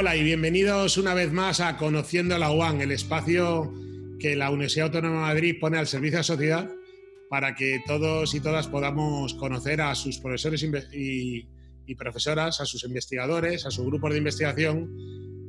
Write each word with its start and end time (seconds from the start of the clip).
Hola 0.00 0.14
y 0.14 0.22
bienvenidos 0.22 0.96
una 0.96 1.12
vez 1.12 1.32
más 1.32 1.58
a 1.58 1.76
Conociendo 1.76 2.38
la 2.38 2.52
UAN, 2.52 2.80
el 2.80 2.92
espacio 2.92 3.74
que 4.20 4.36
la 4.36 4.48
Universidad 4.48 4.86
Autónoma 4.86 5.26
de 5.26 5.34
Madrid 5.34 5.56
pone 5.60 5.76
al 5.76 5.88
servicio 5.88 6.18
de 6.18 6.20
la 6.20 6.22
sociedad 6.22 6.70
para 7.28 7.56
que 7.56 7.80
todos 7.84 8.32
y 8.32 8.38
todas 8.38 8.68
podamos 8.68 9.34
conocer 9.34 9.80
a 9.80 9.96
sus 9.96 10.18
profesores 10.18 10.64
y, 10.92 11.94
profesoras, 11.96 12.60
a 12.60 12.64
sus 12.64 12.84
investigadores, 12.84 13.66
a 13.66 13.72
sus 13.72 13.86
grupos 13.86 14.12
de 14.12 14.18
investigación, 14.18 14.88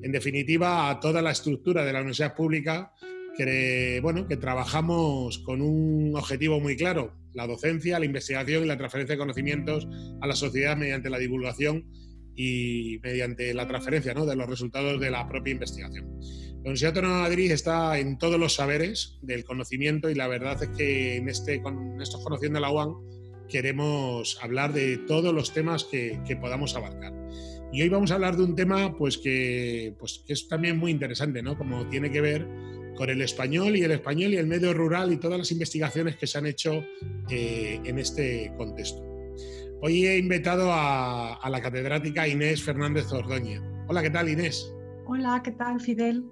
en 0.02 0.12
definitiva 0.12 0.89
a 0.89 1.00
toda 1.00 1.21
la 1.21 1.29
estructura 1.29 1.86
de 1.86 1.93
la 1.93 2.00
universidad 2.00 2.36
pública 2.36 2.92
que, 3.38 4.00
bueno, 4.02 4.28
que 4.28 4.38
trabajamos 4.38 5.38
con 5.46 5.61
un 5.61 6.16
objetivo 6.16 6.60
muy 6.60 6.75
claro, 6.75 7.14
la 7.34 7.46
docencia, 7.46 8.00
la 8.00 8.06
investigación 8.06 8.64
y 8.64 8.68
la 8.68 8.79
transferencia 8.79 9.14
de 9.14 9.20
conocimientos 9.20 9.88
a 10.21 10.25
la 10.25 10.36
sociedad 10.36 10.75
mediante 10.75 11.11
la 11.11 11.20
divulgación 11.20 11.86
y 12.42 13.00
mediante 13.04 13.54
la 13.54 13.68
transferencia 13.68 14.14
de 14.14 14.36
los 14.38 14.48
resultados 14.48 14.98
de 15.02 15.11
la 15.11 15.28
propia 15.28 15.52
investigación. 15.52 16.06
La 16.21 16.62
Universidad 16.62 16.96
Autónoma 16.96 17.15
de 17.15 17.21
Madrid 17.24 17.52
está 17.52 18.00
en 18.00 18.18
todos 18.18 18.39
los 18.39 18.56
saberes 18.56 19.18
del 19.21 19.43
conocimiento 19.43 20.10
y 20.10 20.15
la 20.15 20.29
verdad 20.29 20.64
es 20.64 20.70
que 20.70 21.18
en, 21.18 21.28
este, 21.28 21.62
con 21.62 22.02
estos 22.02 22.24
Conociendo 22.24 22.62
la 22.62 22.71
UAN 22.71 22.93
queremos 23.50 24.39
hablar 24.42 24.71
de 24.71 25.00
todos 25.00 25.34
los 25.34 25.54
temas 25.54 25.84
que, 25.84 26.18
podamos 26.39 26.78
abarcar. 26.78 27.14
Y 27.74 27.82
hoy 27.82 27.89
vamos 27.89 28.12
a 28.12 28.14
hablar 28.14 28.38
de 28.38 28.43
un 28.43 28.56
tema 28.56 28.96
pues, 28.96 29.18
que, 29.18 29.93
pues, 30.00 30.24
que 30.26 30.32
es 30.32 30.48
también 30.48 30.78
muy 30.78 30.92
interesante, 30.92 31.42
¿no? 31.42 31.57
como 31.57 31.90
tiene 31.90 32.09
que 32.09 32.22
ver 32.22 32.48
con 32.95 33.09
el 33.09 33.22
español 33.22 33.76
y 33.76 33.84
el 33.84 33.92
español 33.92 34.34
y 34.34 34.38
el 34.38 34.48
medio 34.48 34.73
rural 34.73 35.12
y 35.12 35.17
todas 35.17 35.40
las 35.40 35.52
investigaciones 35.52 36.16
que 36.16 36.26
se 36.26 36.38
han 36.38 36.45
hecho 36.45 36.86
eh, 37.30 37.81
en 37.84 38.00
este 38.00 38.53
contexto. 38.58 39.09
Hoy 39.81 40.06
he 40.06 40.17
invitado 40.17 40.72
a, 40.73 41.40
la 41.50 41.62
catedrática 41.62 42.28
Inés 42.28 42.62
Fernández 42.62 43.09
Ordóñez. 43.14 43.62
Hola, 43.88 44.02
¿qué 44.02 44.09
tal 44.09 44.28
Inés? 44.28 44.73
Hola, 45.06 45.42
¿qué 45.42 45.52
tal 45.52 45.80
Fidel? 45.80 46.26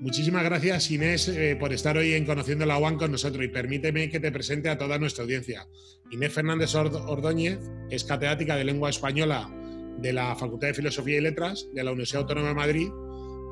Muchísimas 0.00 0.44
gracias 0.44 0.90
Inés 0.90 1.28
eh, 1.28 1.56
por 1.58 1.72
estar 1.72 1.96
hoy 1.96 2.12
en 2.12 2.26
Conociendo 2.26 2.66
la 2.66 2.76
UAN 2.76 2.98
con 2.98 3.10
nosotros 3.10 3.42
y 3.42 3.48
permíteme 3.48 4.10
que 4.10 4.20
te 4.20 4.30
presente 4.30 4.68
a 4.68 4.76
toda 4.76 4.98
nuestra 4.98 5.24
audiencia. 5.24 5.66
Inés 6.10 6.34
Fernández 6.34 6.74
Ordóñez 6.74 7.58
es 7.88 8.04
catedrática 8.04 8.56
de 8.56 8.64
lengua 8.64 8.90
española 8.90 9.50
de 9.98 10.12
la 10.12 10.36
Facultad 10.36 10.68
de 10.68 10.74
Filosofía 10.74 11.16
y 11.16 11.22
Letras 11.22 11.66
de 11.72 11.84
la 11.84 11.92
Universidad 11.92 12.22
Autónoma 12.22 12.48
de 12.48 12.54
Madrid. 12.54 12.88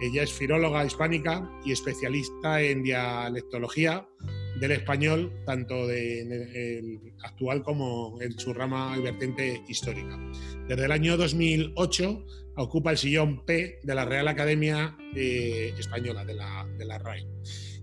Ella 0.02 0.24
es 0.24 0.32
filóloga 0.32 0.84
hispánica 0.84 1.50
y 1.64 1.72
especialista 1.72 2.60
en 2.60 2.82
dialectología 2.82 4.06
del 4.60 4.72
español, 4.72 5.32
tanto 5.44 5.86
de, 5.86 7.00
actual 7.22 7.62
como 7.62 8.20
en 8.20 8.38
su 8.38 8.52
rama 8.52 8.94
y 8.98 9.02
vertiente 9.02 9.62
histórica. 9.68 10.18
Desde 10.68 10.84
el 10.84 10.92
año 10.92 11.16
2008 11.16 12.26
ocupa 12.56 12.92
el 12.92 12.98
sillón 12.98 13.44
P 13.44 13.80
de 13.82 13.94
la 13.94 14.04
Real 14.04 14.28
Academia 14.28 14.96
eh, 15.14 15.74
Española, 15.78 16.24
de 16.24 16.34
la, 16.34 16.66
de 16.78 16.84
la 16.84 16.98
RAI. 16.98 17.26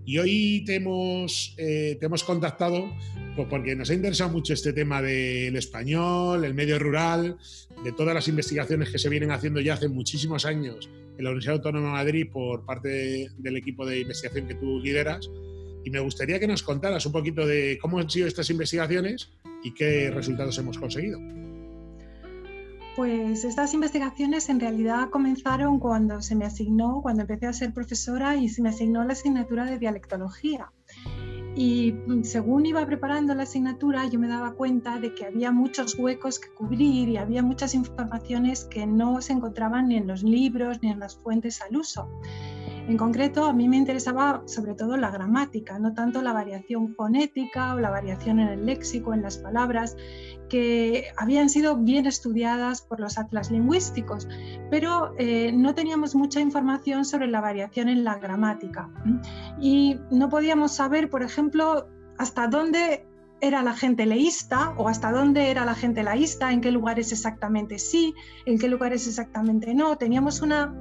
Y 0.04 0.18
hoy 0.18 0.64
te 0.66 0.76
hemos, 0.76 1.54
eh, 1.58 1.96
te 2.00 2.06
hemos 2.06 2.24
contactado 2.24 2.92
pues 3.36 3.46
porque 3.48 3.76
nos 3.76 3.88
ha 3.90 3.94
interesado 3.94 4.30
mucho 4.30 4.52
este 4.52 4.72
tema 4.72 5.00
del 5.00 5.56
español, 5.56 6.44
el 6.44 6.54
medio 6.54 6.78
rural, 6.78 7.38
de 7.84 7.92
todas 7.92 8.14
las 8.14 8.28
investigaciones 8.28 8.90
que 8.90 8.98
se 8.98 9.08
vienen 9.08 9.30
haciendo 9.30 9.60
ya 9.60 9.74
hace 9.74 9.88
muchísimos 9.88 10.44
años 10.44 10.90
en 11.16 11.24
la 11.24 11.30
Universidad 11.30 11.56
Autónoma 11.56 11.86
de 11.86 11.92
Madrid 11.92 12.26
por 12.32 12.64
parte 12.64 13.28
del 13.36 13.56
equipo 13.56 13.86
de 13.86 14.00
investigación 14.00 14.48
que 14.48 14.54
tú 14.54 14.80
lideras 14.80 15.30
y 15.84 15.90
me 15.90 16.00
gustaría 16.00 16.38
que 16.38 16.46
nos 16.46 16.62
contaras 16.62 17.04
un 17.06 17.12
poquito 17.12 17.46
de 17.46 17.78
cómo 17.80 17.98
han 17.98 18.08
sido 18.08 18.26
estas 18.26 18.50
investigaciones 18.50 19.30
y 19.62 19.72
qué 19.74 20.10
resultados 20.10 20.58
hemos 20.58 20.78
conseguido. 20.78 21.18
Pues 22.96 23.44
estas 23.44 23.72
investigaciones 23.72 24.50
en 24.50 24.60
realidad 24.60 25.08
comenzaron 25.08 25.78
cuando 25.78 26.20
se 26.20 26.34
me 26.34 26.44
asignó, 26.44 27.00
cuando 27.00 27.22
empecé 27.22 27.46
a 27.46 27.52
ser 27.54 27.72
profesora 27.72 28.36
y 28.36 28.50
se 28.50 28.60
me 28.60 28.68
asignó 28.68 29.02
la 29.04 29.14
asignatura 29.14 29.64
de 29.64 29.78
dialectología. 29.78 30.70
Y 31.54 31.94
según 32.22 32.64
iba 32.66 32.84
preparando 32.86 33.34
la 33.34 33.42
asignatura, 33.42 34.06
yo 34.08 34.18
me 34.18 34.28
daba 34.28 34.52
cuenta 34.54 34.98
de 34.98 35.14
que 35.14 35.26
había 35.26 35.52
muchos 35.52 35.98
huecos 35.98 36.38
que 36.38 36.48
cubrir 36.50 37.08
y 37.08 37.16
había 37.16 37.42
muchas 37.42 37.74
informaciones 37.74 38.64
que 38.64 38.86
no 38.86 39.20
se 39.20 39.34
encontraban 39.34 39.88
ni 39.88 39.96
en 39.96 40.06
los 40.06 40.22
libros 40.22 40.82
ni 40.82 40.90
en 40.90 41.00
las 41.00 41.16
fuentes 41.16 41.60
al 41.62 41.76
uso. 41.76 42.08
En 42.88 42.96
concreto, 42.96 43.44
a 43.44 43.52
mí 43.52 43.68
me 43.68 43.76
interesaba 43.76 44.42
sobre 44.46 44.74
todo 44.74 44.96
la 44.96 45.10
gramática, 45.10 45.78
no 45.78 45.94
tanto 45.94 46.20
la 46.20 46.32
variación 46.32 46.94
fonética 46.94 47.74
o 47.74 47.78
la 47.78 47.90
variación 47.90 48.40
en 48.40 48.48
el 48.48 48.66
léxico, 48.66 49.14
en 49.14 49.22
las 49.22 49.38
palabras, 49.38 49.96
que 50.48 51.06
habían 51.16 51.48
sido 51.48 51.76
bien 51.76 52.06
estudiadas 52.06 52.82
por 52.82 52.98
los 52.98 53.18
atlas 53.18 53.50
lingüísticos, 53.50 54.28
pero 54.70 55.14
eh, 55.16 55.52
no 55.52 55.74
teníamos 55.74 56.14
mucha 56.14 56.40
información 56.40 57.04
sobre 57.04 57.28
la 57.28 57.40
variación 57.40 57.88
en 57.88 58.02
la 58.02 58.16
gramática. 58.16 58.90
Y 59.60 59.98
no 60.10 60.28
podíamos 60.28 60.72
saber, 60.72 61.08
por 61.08 61.22
ejemplo, 61.22 61.86
hasta 62.18 62.48
dónde 62.48 63.06
era 63.40 63.62
la 63.62 63.74
gente 63.74 64.06
leísta 64.06 64.74
o 64.76 64.88
hasta 64.88 65.10
dónde 65.10 65.50
era 65.50 65.64
la 65.64 65.74
gente 65.74 66.02
laísta, 66.02 66.52
en 66.52 66.60
qué 66.60 66.70
lugares 66.70 67.12
exactamente 67.12 67.78
sí, 67.78 68.14
en 68.44 68.58
qué 68.58 68.68
lugares 68.68 69.06
exactamente 69.06 69.74
no. 69.74 69.96
Teníamos 69.96 70.42
una 70.42 70.74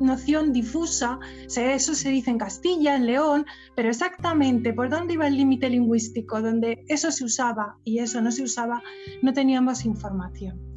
noción 0.00 0.52
difusa, 0.52 1.18
eso 1.46 1.94
se 1.94 2.10
dice 2.10 2.30
en 2.30 2.38
Castilla, 2.38 2.96
en 2.96 3.06
León, 3.06 3.46
pero 3.76 3.88
exactamente 3.88 4.72
por 4.72 4.88
dónde 4.88 5.14
iba 5.14 5.26
el 5.26 5.36
límite 5.36 5.68
lingüístico, 5.68 6.40
donde 6.40 6.84
eso 6.88 7.10
se 7.10 7.24
usaba 7.24 7.76
y 7.84 7.98
eso 7.98 8.20
no 8.20 8.32
se 8.32 8.42
usaba, 8.42 8.82
no 9.22 9.32
teníamos 9.32 9.84
información. 9.84 10.69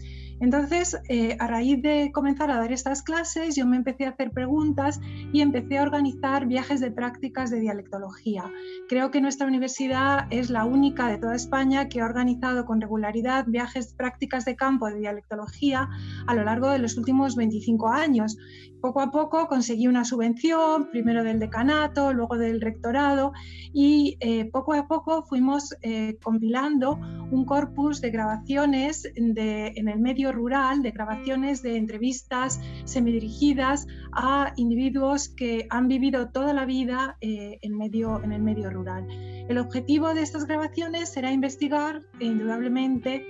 Entonces, 0.44 1.00
eh, 1.08 1.38
a 1.40 1.48
raíz 1.48 1.82
de 1.82 2.12
comenzar 2.12 2.52
a 2.52 2.58
dar 2.58 2.74
estas 2.74 3.02
clases, 3.02 3.56
yo 3.56 3.66
me 3.66 3.78
empecé 3.78 4.06
a 4.06 4.10
hacer 4.10 4.32
preguntas 4.32 5.00
y 5.32 5.40
empecé 5.40 5.78
a 5.78 5.84
organizar 5.84 6.48
viajes 6.48 6.82
de 6.82 6.92
prácticas 6.92 7.50
de 7.50 7.62
dialectología. 7.62 8.52
Creo 8.90 9.10
que 9.10 9.22
nuestra 9.22 9.48
universidad 9.48 10.28
es 10.32 10.50
la 10.50 10.66
única 10.66 11.08
de 11.08 11.18
toda 11.18 11.34
España 11.34 11.88
que 11.88 12.02
ha 12.02 12.06
organizado 12.06 12.66
con 12.66 12.82
regularidad 12.82 13.46
viajes 13.48 13.94
prácticas 13.94 14.44
de 14.44 14.58
campo 14.58 14.88
de 14.88 15.00
dialectología 15.00 15.88
a 16.28 16.36
lo 16.36 16.44
largo 16.44 16.70
de 16.72 16.80
los 16.80 16.98
últimos 16.98 17.38
25 17.38 17.88
años. 17.88 18.36
Poco 18.82 19.00
a 19.00 19.12
poco 19.12 19.48
conseguí 19.48 19.88
una 19.88 20.04
subvención, 20.04 20.90
primero 20.92 21.24
del 21.24 21.40
decanato, 21.40 22.12
luego 22.12 22.38
del 22.38 22.60
rectorado, 22.60 23.32
y 23.72 24.18
eh, 24.20 24.44
poco 24.52 24.74
a 24.74 24.90
poco 24.90 25.24
fuimos 25.24 25.74
eh, 25.84 26.18
compilando 26.22 27.00
un 27.32 27.46
corpus 27.46 28.02
de 28.02 28.12
grabaciones 28.12 29.04
de, 29.16 29.68
en 29.78 29.88
el 29.88 30.02
medio 30.02 30.33
rural 30.34 30.82
de 30.82 30.92
grabaciones 30.92 31.62
de 31.62 31.78
entrevistas 31.78 32.60
semidirigidas 32.84 33.88
a 34.12 34.54
individuos 34.58 35.30
que 35.30 35.66
han 35.70 35.88
vivido 35.88 36.30
toda 36.30 36.54
la 36.54 36.66
vida 36.66 37.18
eh, 37.22 37.60
en, 37.62 37.78
medio, 37.78 38.22
en 38.24 38.34
el 38.34 38.42
medio 38.42 38.70
rural. 38.70 39.08
El 39.48 39.58
objetivo 39.58 40.14
de 40.14 40.22
estas 40.22 40.46
grabaciones 40.46 41.10
será 41.10 41.32
investigar, 41.32 42.02
indudablemente, 42.20 43.26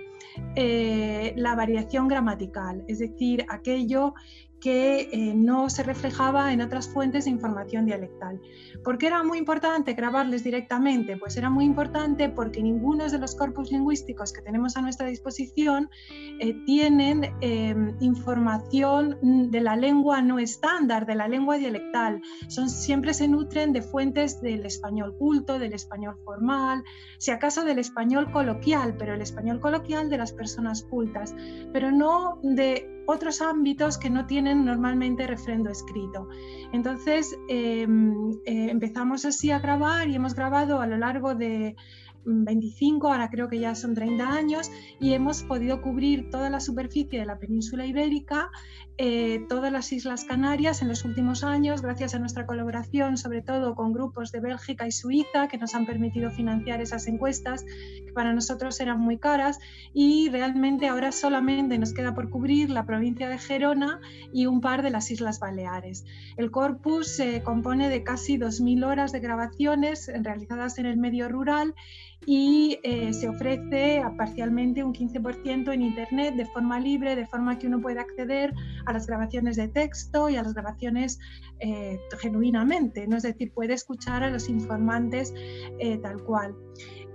eh, 0.55 1.33
la 1.35 1.55
variación 1.55 2.07
gramatical, 2.07 2.83
es 2.87 2.99
decir, 2.99 3.45
aquello 3.49 4.13
que 4.63 5.09
eh, 5.11 5.33
no 5.35 5.69
se 5.69 5.83
reflejaba 5.83 6.53
en 6.53 6.61
otras 6.61 6.87
fuentes 6.87 7.25
de 7.25 7.31
información 7.31 7.85
dialectal. 7.85 8.39
¿Por 8.81 8.97
qué 8.97 9.07
era 9.07 9.21
muy 9.21 9.37
importante 9.37 9.91
grabarles 9.91 10.45
directamente? 10.45 11.17
Pues 11.17 11.35
era 11.35 11.49
muy 11.49 11.65
importante 11.65 12.29
porque 12.29 12.63
ninguno 12.63 13.05
de 13.09 13.19
los 13.19 13.35
corpus 13.35 13.73
lingüísticos 13.73 14.31
que 14.31 14.41
tenemos 14.41 14.77
a 14.77 14.81
nuestra 14.81 15.07
disposición 15.07 15.89
eh, 16.39 16.53
tienen 16.65 17.35
em, 17.41 17.97
información 17.99 19.17
de 19.51 19.59
la 19.59 19.75
lengua 19.75 20.21
no 20.21 20.39
estándar, 20.39 21.05
de 21.05 21.15
la 21.15 21.27
lengua 21.27 21.57
dialectal. 21.57 22.21
Son, 22.47 22.69
siempre 22.69 23.13
se 23.13 23.27
nutren 23.27 23.73
de 23.73 23.81
fuentes 23.81 24.39
del 24.39 24.65
español 24.65 25.17
culto, 25.17 25.59
del 25.59 25.73
español 25.73 26.15
formal, 26.23 26.85
si 27.17 27.31
acaso 27.31 27.65
del 27.65 27.79
español 27.79 28.31
coloquial, 28.31 28.95
pero 28.97 29.13
el 29.13 29.21
español 29.21 29.59
coloquial 29.59 30.02
de 30.09 30.17
las 30.17 30.33
personas 30.33 30.83
cultas, 30.83 31.35
pero 31.71 31.91
no 31.91 32.39
de 32.43 32.89
otros 33.05 33.41
ámbitos 33.41 33.97
que 33.97 34.09
no 34.09 34.25
tienen 34.25 34.65
normalmente 34.65 35.27
refrendo 35.27 35.69
escrito. 35.69 36.29
Entonces 36.71 37.37
em, 37.49 38.31
eh, 38.45 38.69
empezamos 38.69 39.25
así 39.25 39.51
a 39.51 39.59
grabar 39.59 40.07
y 40.07 40.15
hemos 40.15 40.35
grabado 40.35 40.79
a 40.79 40.87
lo 40.87 40.97
largo 40.97 41.35
de 41.35 41.75
25, 42.25 43.11
ahora 43.11 43.29
creo 43.29 43.47
que 43.47 43.59
ya 43.59 43.75
son 43.75 43.93
30 43.93 44.27
años, 44.27 44.71
y 44.99 45.13
hemos 45.13 45.43
podido 45.43 45.81
cubrir 45.81 46.29
toda 46.29 46.49
la 46.49 46.59
superficie 46.59 47.19
de 47.19 47.25
la 47.25 47.37
península 47.37 47.85
ibérica, 47.85 48.49
eh, 48.97 49.45
todas 49.49 49.71
las 49.71 49.91
Islas 49.91 50.23
Canarias 50.23 50.81
en 50.83 50.87
los 50.87 51.03
últimos 51.03 51.43
años, 51.43 51.81
gracias 51.81 52.13
a 52.13 52.19
nuestra 52.19 52.45
colaboración, 52.45 53.17
sobre 53.17 53.41
todo 53.41 53.73
con 53.73 53.91
grupos 53.91 54.31
de 54.31 54.39
Bélgica 54.39 54.85
y 54.85 54.91
Suiza, 54.91 55.47
que 55.47 55.57
nos 55.57 55.73
han 55.73 55.85
permitido 55.85 56.29
financiar 56.29 56.79
esas 56.79 57.07
encuestas, 57.07 57.63
que 57.63 58.13
para 58.13 58.33
nosotros 58.33 58.79
eran 58.79 58.99
muy 58.99 59.17
caras, 59.17 59.59
y 59.93 60.29
realmente 60.29 60.87
ahora 60.87 61.11
solamente 61.11 61.77
nos 61.79 61.93
queda 61.93 62.13
por 62.13 62.29
cubrir 62.29 62.69
la 62.69 62.85
provincia 62.85 63.29
de 63.29 63.39
Gerona 63.39 63.99
y 64.31 64.45
un 64.45 64.61
par 64.61 64.83
de 64.83 64.91
las 64.91 65.09
Islas 65.09 65.39
Baleares. 65.39 66.05
El 66.37 66.51
corpus 66.51 67.07
se 67.07 67.41
compone 67.41 67.89
de 67.89 68.03
casi 68.03 68.37
2.000 68.37 68.85
horas 68.85 69.11
de 69.11 69.19
grabaciones 69.19 70.11
realizadas 70.21 70.77
en 70.77 70.85
el 70.85 70.97
medio 70.97 71.29
rural 71.29 71.73
y 72.25 72.79
eh, 72.83 73.13
se 73.13 73.27
ofrece 73.27 74.01
parcialmente 74.17 74.83
un 74.83 74.93
15% 74.93 75.73
en 75.73 75.81
Internet 75.81 76.35
de 76.35 76.45
forma 76.45 76.79
libre, 76.79 77.15
de 77.15 77.27
forma 77.27 77.57
que 77.57 77.67
uno 77.67 77.81
puede 77.81 77.99
acceder 77.99 78.53
a 78.85 78.93
las 78.93 79.07
grabaciones 79.07 79.55
de 79.55 79.67
texto 79.67 80.29
y 80.29 80.35
a 80.35 80.43
las 80.43 80.53
grabaciones 80.53 81.19
eh, 81.59 81.99
genuinamente, 82.19 83.07
¿no? 83.07 83.17
es 83.17 83.23
decir, 83.23 83.51
puede 83.51 83.73
escuchar 83.73 84.23
a 84.23 84.29
los 84.29 84.49
informantes 84.49 85.33
eh, 85.79 85.97
tal 85.97 86.23
cual. 86.23 86.55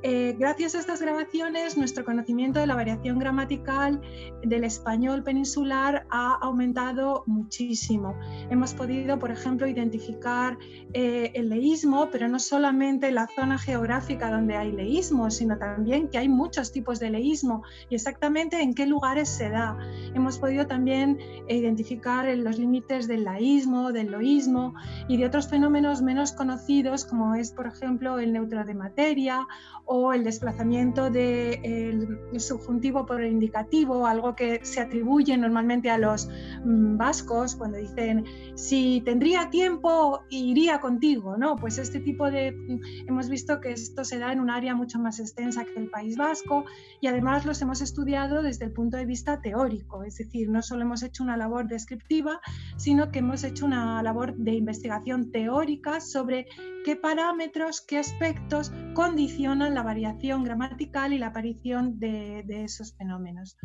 Eh, 0.03 0.37
gracias 0.39 0.77
a 0.77 0.79
estas 0.79 1.03
grabaciones, 1.03 1.77
nuestro 1.77 2.05
conocimiento 2.05 2.61
de 2.61 2.69
la 2.69 2.77
variación 2.77 3.19
gramatical 3.19 4.01
del 4.45 4.63
español 4.63 5.25
peninsular 5.25 6.07
ha 6.11 6.35
aumentado 6.41 7.25
muchísimo. 7.27 8.15
Hemos 8.49 8.75
podido, 8.75 9.19
por 9.19 9.33
ejemplo, 9.33 9.67
identificar 9.67 10.57
eh, 10.93 11.33
el 11.35 11.49
leísmo, 11.49 12.11
pero 12.13 12.29
no 12.29 12.39
solamente 12.39 13.11
la 13.11 13.27
zona 13.27 13.59
geográfica 13.59 14.31
donde 14.31 14.57
hay 14.57 14.71
leísmo, 14.71 15.33
sino 15.33 15.59
también 15.59 16.09
que 16.09 16.19
hay 16.19 16.29
muchos 16.29 16.71
tipos 16.71 17.01
de 17.01 17.11
leísmo 17.11 17.65
y 17.91 17.97
exactamente 17.97 18.63
en 18.63 18.75
qué 18.75 18.87
lugares 18.87 19.29
se 19.29 19.51
da. 19.51 19.77
Hemos 20.15 20.39
podido 20.39 20.69
también 20.69 21.19
identificar 21.49 22.29
los 22.37 22.57
límites 22.57 23.09
del 23.09 23.25
laísmo, 23.25 23.91
del 23.91 24.13
loísmo 24.13 24.75
y 25.09 25.17
de 25.17 25.27
otros 25.27 25.49
fenómenos 25.49 26.03
menos 26.03 26.33
conocidos, 26.33 27.05
como 27.05 27.35
es, 27.35 27.51
por 27.51 27.67
ejemplo, 27.67 28.21
el 28.21 28.33
neutro 28.33 28.65
de 28.65 28.75
materia 28.75 29.47
o 29.91 30.13
el 30.13 30.23
desplazamiento 30.23 31.11
del 31.11 32.19
subjuntivo 32.37 33.07
por 33.07 33.23
el 33.23 33.33
indicativo, 33.33 34.07
algo 34.07 34.37
que 34.37 34.61
se 34.63 34.81
atribuye 34.81 35.37
normalmente 35.39 35.89
a 35.89 35.97
los 35.97 36.29
mm, 36.63 36.99
vascos 36.99 37.57
cuando 37.57 37.79
dicen 37.79 38.25
si 38.55 39.01
tendría 39.07 39.49
tiempo 39.49 40.21
iría 40.29 40.81
contigo, 40.81 41.39
¿no? 41.39 41.57
Pues 41.57 41.79
este 41.79 42.01
tipo 42.01 42.31
de 42.31 42.53
mm, 42.53 43.09
hemos 43.09 43.31
visto 43.31 43.61
que 43.63 43.73
esto 43.73 44.05
se 44.05 44.19
da 44.19 44.31
en 44.31 44.41
un 44.41 44.51
área 44.51 44.75
mucho 44.75 44.99
más 44.99 45.21
extensa 45.21 45.65
que 45.65 45.81
el 45.81 45.89
País 45.89 46.19
Vasco 46.19 46.67
y 47.01 47.07
además 47.07 47.47
los 47.47 47.63
hemos 47.63 47.81
estudiado 47.81 48.43
desde 48.43 48.67
el 48.67 48.73
punto 48.73 48.99
de 48.99 49.07
vista 49.07 49.41
teórico, 49.41 50.05
es 50.05 50.17
decir, 50.17 50.51
no 50.51 50.61
solo 50.61 50.83
hemos 50.83 51.03
hecho 51.03 51.23
una 51.23 51.39
labor 51.39 51.67
descriptiva, 51.67 52.43
sino 52.77 53.11
que 53.11 53.21
hemos 53.21 53.43
hecho 53.43 53.65
una 53.65 54.03
labor 54.03 54.37
de 54.37 54.53
investigación 54.53 55.31
teórica 55.31 56.01
sobre 56.01 56.47
qué 56.85 56.95
parámetros, 56.95 57.81
qué 57.81 57.99
aspectos 57.99 58.71
condicionan 58.99 59.75
la 59.75 59.85
variación 59.85 60.43
gramatical 60.43 61.13
y 61.13 61.19
la 61.19 61.29
aparición 61.29 62.01
de, 62.01 62.45
esos 62.49 62.97
fenómenos. 62.97 63.57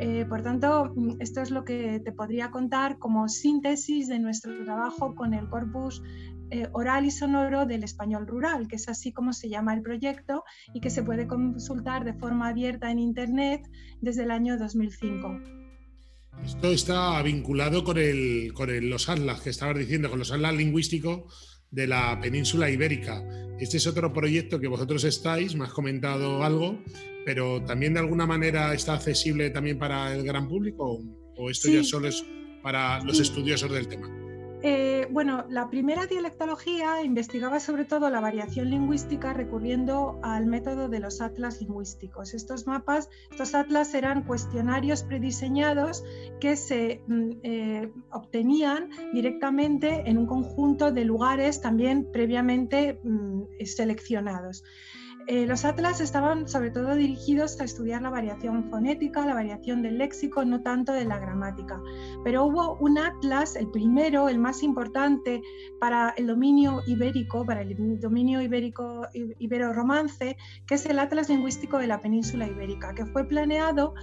Eh, 0.00 0.26
por 0.28 0.42
tanto, 0.42 0.92
esto 1.20 1.42
es 1.42 1.52
lo 1.52 1.64
que 1.64 2.00
te 2.00 2.10
podría 2.10 2.50
contar 2.50 2.98
como 2.98 3.28
síntesis 3.28 4.08
de 4.08 4.18
nuestro 4.18 4.64
trabajo 4.64 5.14
con 5.14 5.32
el 5.32 5.48
corpus 5.48 6.02
eh, 6.50 6.66
oral 6.72 7.04
y 7.04 7.12
sonoro 7.12 7.66
del 7.66 7.84
español 7.84 8.26
rural, 8.26 8.66
que 8.66 8.74
es 8.74 8.88
así 8.88 9.12
como 9.12 9.32
se 9.32 9.48
llama 9.48 9.74
el 9.74 9.82
proyecto 9.82 10.42
y 10.74 10.80
que 10.80 10.90
se 10.90 11.04
puede 11.04 11.28
consultar 11.28 12.04
de 12.04 12.14
forma 12.14 12.48
abierta 12.48 12.90
en 12.90 12.98
Internet 12.98 13.70
desde 14.00 14.24
el 14.24 14.32
año 14.32 14.58
2005. 14.58 15.38
Esto 16.44 16.72
está 16.72 17.22
vinculado 17.22 17.84
con 17.84 17.96
los 18.90 19.08
atlas 19.08 19.40
que 19.40 19.50
estabas 19.50 19.78
diciendo, 19.78 20.10
con 20.10 20.18
los 20.18 20.32
atlas 20.32 20.52
lingüísticos 20.52 21.53
de 21.74 21.86
la 21.86 22.18
península 22.20 22.70
ibérica. 22.70 23.22
Este 23.58 23.76
es 23.76 23.86
otro 23.86 24.12
proyecto 24.12 24.60
que 24.60 24.68
vosotros 24.68 25.04
estáis, 25.04 25.54
me 25.54 25.64
has 25.64 25.72
comentado 25.72 26.42
algo, 26.42 26.82
pero 27.24 27.62
también 27.64 27.94
de 27.94 28.00
alguna 28.00 28.26
manera 28.26 28.72
está 28.74 28.94
accesible 28.94 29.50
también 29.50 29.78
para 29.78 30.14
el 30.14 30.24
gran 30.24 30.48
público 30.48 31.02
o 31.36 31.50
esto 31.50 31.68
ya 31.68 31.82
solo 31.82 32.08
es 32.08 32.24
para 32.62 33.02
los 33.02 33.20
estudiosos 33.20 33.70
del 33.70 33.88
tema. 33.88 34.23
Eh, 34.66 35.06
bueno, 35.10 35.44
la 35.50 35.68
primera 35.68 36.06
dialectología 36.06 37.02
investigaba 37.02 37.60
sobre 37.60 37.84
todo 37.84 38.08
la 38.08 38.20
variación 38.20 38.70
lingüística 38.70 39.34
recurriendo 39.34 40.18
al 40.22 40.46
método 40.46 40.88
de 40.88 41.00
los 41.00 41.20
atlas 41.20 41.60
lingüísticos. 41.60 42.32
Estos 42.32 42.66
mapas, 42.66 43.10
estos 43.30 43.54
atlas 43.54 43.92
eran 43.92 44.22
cuestionarios 44.22 45.02
prediseñados 45.02 46.02
que 46.40 46.56
se 46.56 47.02
mm, 47.06 47.30
eh, 47.42 47.92
obtenían 48.10 48.88
directamente 49.12 50.08
en 50.08 50.16
un 50.16 50.26
conjunto 50.26 50.92
de 50.92 51.04
lugares 51.04 51.60
también 51.60 52.10
previamente 52.10 52.98
mm, 53.04 53.42
seleccionados. 53.66 54.64
Eh, 55.26 55.46
los 55.46 55.64
atlas 55.64 56.00
estaban 56.00 56.46
sobre 56.48 56.70
todo 56.70 56.94
dirigidos 56.94 57.58
a 57.58 57.64
estudiar 57.64 58.02
la 58.02 58.10
variación 58.10 58.68
fonética, 58.68 59.24
la 59.24 59.32
variación 59.32 59.82
del 59.82 59.96
léxico, 59.96 60.44
no 60.44 60.60
tanto 60.62 60.92
de 60.92 61.06
la 61.06 61.18
gramática. 61.18 61.80
Pero 62.22 62.44
hubo 62.44 62.76
un 62.76 62.98
atlas, 62.98 63.56
el 63.56 63.70
primero, 63.70 64.28
el 64.28 64.38
más 64.38 64.62
importante 64.62 65.40
para 65.80 66.10
el 66.18 66.26
dominio 66.26 66.82
ibérico, 66.86 67.46
para 67.46 67.62
el 67.62 67.98
dominio 68.00 68.42
ibérico 68.42 69.06
ibero-romance, 69.38 70.36
que 70.66 70.74
es 70.74 70.84
el 70.86 70.98
Atlas 70.98 71.30
Lingüístico 71.30 71.78
de 71.78 71.86
la 71.86 72.00
Península 72.00 72.46
Ibérica, 72.46 72.94
que 72.94 73.06
fue 73.06 73.26
planeado 73.26 73.94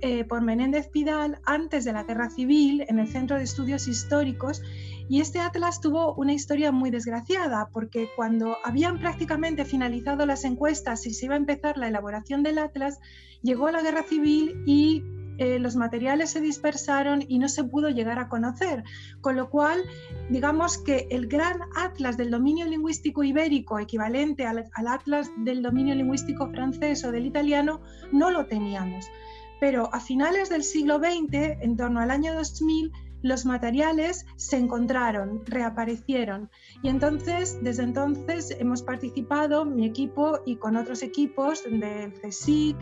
eh, 0.00 0.24
por 0.24 0.40
Menéndez 0.40 0.88
Pidal 0.88 1.38
antes 1.44 1.84
de 1.84 1.92
la 1.92 2.04
Guerra 2.04 2.30
Civil 2.30 2.84
en 2.88 2.98
el 2.98 3.08
Centro 3.08 3.36
de 3.36 3.44
Estudios 3.44 3.86
Históricos 3.86 4.62
y 5.10 5.20
este 5.20 5.40
atlas 5.40 5.80
tuvo 5.80 6.14
una 6.14 6.32
historia 6.32 6.70
muy 6.70 6.90
desgraciada, 6.90 7.68
porque 7.72 8.08
cuando 8.14 8.58
habían 8.62 9.00
prácticamente 9.00 9.64
finalizado 9.64 10.24
las 10.24 10.44
encuestas 10.44 11.04
y 11.04 11.12
se 11.12 11.26
iba 11.26 11.34
a 11.34 11.38
empezar 11.38 11.76
la 11.76 11.88
elaboración 11.88 12.44
del 12.44 12.58
atlas, 12.58 13.00
llegó 13.42 13.72
la 13.72 13.82
guerra 13.82 14.04
civil 14.04 14.62
y 14.66 15.02
eh, 15.38 15.58
los 15.58 15.74
materiales 15.74 16.30
se 16.30 16.40
dispersaron 16.40 17.24
y 17.26 17.40
no 17.40 17.48
se 17.48 17.64
pudo 17.64 17.88
llegar 17.88 18.20
a 18.20 18.28
conocer. 18.28 18.84
Con 19.20 19.34
lo 19.34 19.50
cual, 19.50 19.82
digamos 20.28 20.78
que 20.78 21.08
el 21.10 21.26
gran 21.26 21.58
atlas 21.74 22.16
del 22.16 22.30
dominio 22.30 22.66
lingüístico 22.66 23.24
ibérico, 23.24 23.80
equivalente 23.80 24.46
al, 24.46 24.70
al 24.72 24.86
atlas 24.86 25.28
del 25.38 25.60
dominio 25.60 25.96
lingüístico 25.96 26.48
francés 26.52 27.04
o 27.04 27.10
del 27.10 27.26
italiano, 27.26 27.80
no 28.12 28.30
lo 28.30 28.46
teníamos. 28.46 29.08
Pero 29.58 29.92
a 29.92 29.98
finales 29.98 30.50
del 30.50 30.62
siglo 30.62 31.00
XX, 31.00 31.58
en 31.62 31.76
torno 31.76 31.98
al 31.98 32.12
año 32.12 32.32
2000, 32.32 32.92
los 33.22 33.44
materiales 33.44 34.26
se 34.36 34.56
encontraron, 34.56 35.42
reaparecieron. 35.46 36.50
Y 36.82 36.88
entonces, 36.88 37.58
desde 37.62 37.82
entonces, 37.82 38.56
hemos 38.58 38.82
participado, 38.82 39.64
mi 39.64 39.86
equipo 39.86 40.40
y 40.46 40.56
con 40.56 40.76
otros 40.76 41.02
equipos 41.02 41.62
del 41.64 42.12
CSIC, 42.20 42.76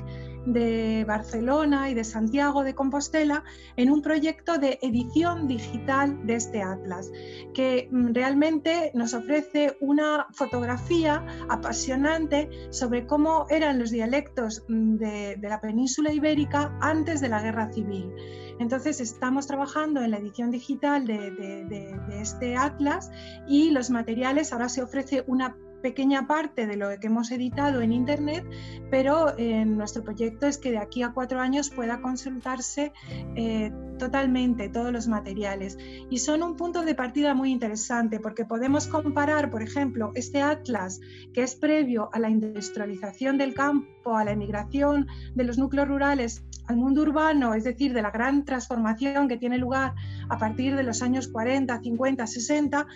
de 0.53 1.05
Barcelona 1.07 1.91
y 1.91 1.95
de 1.95 2.05
Santiago 2.05 2.65
de 2.65 2.75
Compostela, 2.75 3.45
en 3.77 3.91
un 3.91 4.03
proyecto 4.03 4.59
de 4.59 4.79
edición 4.83 5.49
digital 5.49 6.27
de 6.27 6.35
este 6.35 6.63
atlas, 6.63 7.11
que 7.55 7.89
mm, 7.91 8.13
realmente 8.13 8.91
nos 8.95 9.15
ofrece 9.15 9.77
una 9.81 10.27
fotografía 10.33 11.25
apasionante 11.49 12.49
sobre 12.71 13.07
cómo 13.07 13.47
eran 13.51 13.79
los 13.79 13.91
dialectos 13.91 14.65
mm, 14.69 14.97
de, 14.97 15.37
de 15.37 15.49
la 15.49 15.61
península 15.61 16.13
ibérica 16.13 16.77
antes 16.81 17.21
de 17.21 17.29
la 17.29 17.43
guerra 17.43 17.73
civil. 17.73 18.13
Entonces 18.59 19.01
estamos 19.01 19.47
trabajando 19.47 20.03
en 20.03 20.11
la 20.11 20.19
edición 20.19 20.51
digital 20.51 21.07
de, 21.07 21.97
este 22.21 22.57
atlas 22.57 23.11
y 23.47 23.71
los 23.71 23.91
materiales, 23.91 24.53
ahora 24.53 24.69
se 24.69 24.83
ofrece 24.83 25.25
una 25.27 25.57
pequeña 25.83 26.27
parte 26.27 26.67
de 26.67 26.77
lo 26.77 26.89
que 26.99 27.07
hemos 27.07 27.31
editado 27.31 27.81
en 27.81 27.93
Internet, 27.93 28.45
pero 28.91 29.37
eh, 29.37 29.65
nuestro 29.65 30.03
proyecto 30.03 30.47
es 30.47 30.59
que 30.59 30.71
de 30.71 30.79
aquí 30.79 31.03
a 31.03 31.13
cuatro 31.13 31.41
años 31.41 31.71
pueda 31.71 32.01
consultarse 32.01 32.93
eh, 33.37 33.73
totalmente 33.99 34.69
todos 34.69 34.93
los 34.93 35.09
materiales. 35.09 35.77
Y 36.11 36.19
son 36.19 36.43
un 36.43 36.57
punto 36.57 36.83
de 36.83 36.95
partida 36.95 37.35
muy 37.35 37.51
interesante 37.51 38.21
porque 38.21 38.45
podemos 38.45 38.87
comparar, 38.87 39.51
por 39.51 39.63
ejemplo, 39.63 40.13
este 40.15 40.41
atlas 40.41 41.01
que 41.35 41.43
es 41.43 41.55
previo 41.55 42.09
a 42.13 42.19
la 42.19 42.31
industrialización 42.31 43.37
del 43.37 43.55
campo, 43.55 44.17
a 44.17 44.25
la 44.25 44.33
emigración 44.33 45.07
de 45.35 45.45
los 45.45 45.59
núcleos 45.59 45.89
rurales 45.89 46.45
al 46.69 46.77
mundo 46.77 47.03
urbano, 47.03 47.55
es 47.55 47.65
decir, 47.65 47.95
de 47.95 48.03
la 48.03 48.11
gran 48.11 48.45
transformación 48.45 49.27
que 49.27 49.39
tiene 49.39 49.57
lugar 49.59 49.95
a 50.29 50.39
partir 50.39 50.77
de 50.77 50.83
los 50.83 51.03
años 51.03 51.29
40, 51.29 51.81
50, 51.81 52.27
60, 52.27 52.87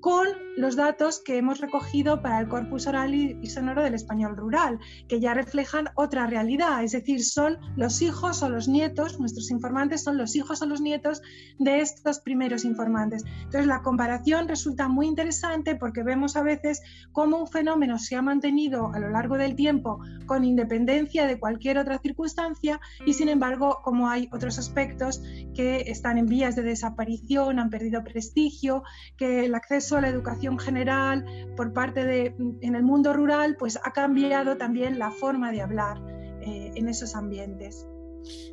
con 0.00 0.26
los 0.56 0.74
datos 0.74 1.22
que 1.24 1.38
hemos 1.38 1.60
recogido 1.60 2.20
para 2.22 2.40
el 2.40 2.48
corpus 2.48 2.88
oral 2.88 3.14
y 3.14 3.46
sonoro 3.46 3.82
del 3.84 3.94
español 3.94 4.36
rural, 4.36 4.80
que 5.08 5.20
ya 5.20 5.32
reflejan 5.32 5.90
otra 5.94 6.26
realidad, 6.26 6.82
es 6.82 6.90
decir, 6.90 7.24
son 7.24 7.56
los 7.76 8.02
hijos 8.02 8.42
o 8.42 8.48
los 8.48 8.66
nietos, 8.66 9.20
nuestros 9.20 9.50
informantes 9.52 10.02
son 10.02 10.18
los 10.18 10.34
hijos 10.34 10.51
o 10.60 10.66
los 10.66 10.80
nietos 10.80 11.22
de 11.58 11.80
estos 11.80 12.20
primeros 12.20 12.64
informantes. 12.64 13.24
Entonces, 13.44 13.66
la 13.66 13.82
comparación 13.82 14.48
resulta 14.48 14.88
muy 14.88 15.06
interesante 15.06 15.76
porque 15.76 16.02
vemos 16.02 16.36
a 16.36 16.42
veces 16.42 16.82
cómo 17.12 17.38
un 17.38 17.46
fenómeno 17.46 17.98
se 17.98 18.16
ha 18.16 18.22
mantenido 18.22 18.92
a 18.92 18.98
lo 18.98 19.08
largo 19.08 19.38
del 19.38 19.54
tiempo 19.54 20.00
con 20.26 20.44
independencia 20.44 21.26
de 21.26 21.38
cualquier 21.38 21.78
otra 21.78 21.98
circunstancia 21.98 22.80
y 23.06 23.14
sin 23.14 23.28
embargo, 23.28 23.80
como 23.82 24.08
hay 24.08 24.28
otros 24.32 24.58
aspectos 24.58 25.22
que 25.54 25.84
están 25.86 26.18
en 26.18 26.26
vías 26.26 26.56
de 26.56 26.62
desaparición, 26.62 27.58
han 27.58 27.70
perdido 27.70 28.02
prestigio, 28.02 28.82
que 29.16 29.44
el 29.44 29.54
acceso 29.54 29.96
a 29.96 30.00
la 30.00 30.08
educación 30.08 30.58
general 30.58 31.24
por 31.56 31.72
parte 31.72 32.04
de 32.04 32.34
en 32.60 32.74
el 32.74 32.82
mundo 32.82 33.12
rural, 33.12 33.56
pues 33.58 33.78
ha 33.82 33.92
cambiado 33.92 34.56
también 34.56 34.98
la 34.98 35.10
forma 35.10 35.52
de 35.52 35.62
hablar 35.62 35.98
eh, 36.40 36.72
en 36.74 36.88
esos 36.88 37.14
ambientes. 37.14 37.86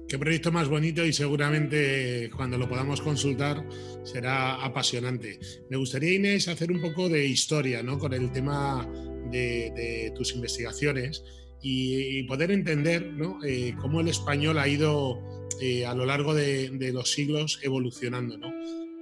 Qué 0.08 0.18
proyecto 0.18 0.52
más 0.52 0.68
bonito 0.68 1.06
y 1.06 1.14
seguramente 1.14 2.32
cuando 2.36 2.58
lo 2.58 2.68
podamos 2.68 3.00
consultar 3.02 3.64
será 4.04 4.56
apasionante. 4.56 5.40
Me 5.70 5.78
gustaría, 5.78 6.14
Inés, 6.14 6.48
hacer 6.48 6.72
un 6.72 6.82
poco 6.82 7.10
de 7.10 7.26
historia 7.28 7.84
¿no? 7.84 8.00
con 8.00 8.14
el 8.14 8.32
tema 8.32 8.88
de, 9.32 10.12
tus 10.16 10.34
investigaciones 10.34 11.24
y, 11.62 12.24
poder 12.24 12.52
entender 12.52 13.12
eh, 13.46 13.74
cómo 13.80 14.02
el 14.02 14.08
español 14.08 14.58
ha 14.58 14.68
ido 14.68 15.20
eh, 15.62 15.86
a 15.86 15.94
lo 15.94 16.06
largo 16.06 16.34
de, 16.34 16.92
los 16.94 17.12
siglos 17.12 17.60
evolucionando. 17.62 18.38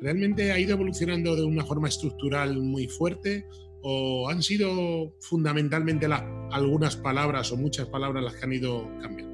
¿Realmente 0.02 0.52
ha 0.52 0.60
ido 0.60 0.74
evolucionando 0.74 1.36
de 1.36 1.44
una 1.44 1.66
forma 1.66 1.88
estructural 1.88 2.58
muy 2.62 2.88
fuerte 2.88 3.46
o 3.82 4.30
han 4.30 4.44
sido 4.44 5.16
fundamentalmente 5.22 6.08
algunas 6.52 6.98
palabras 6.98 7.52
o 7.52 7.58
muchas 7.58 7.88
palabras 7.88 8.24
las 8.24 8.36
que 8.36 8.46
han 8.46 8.54
ido 8.54 8.92
cambiando? 9.02 9.27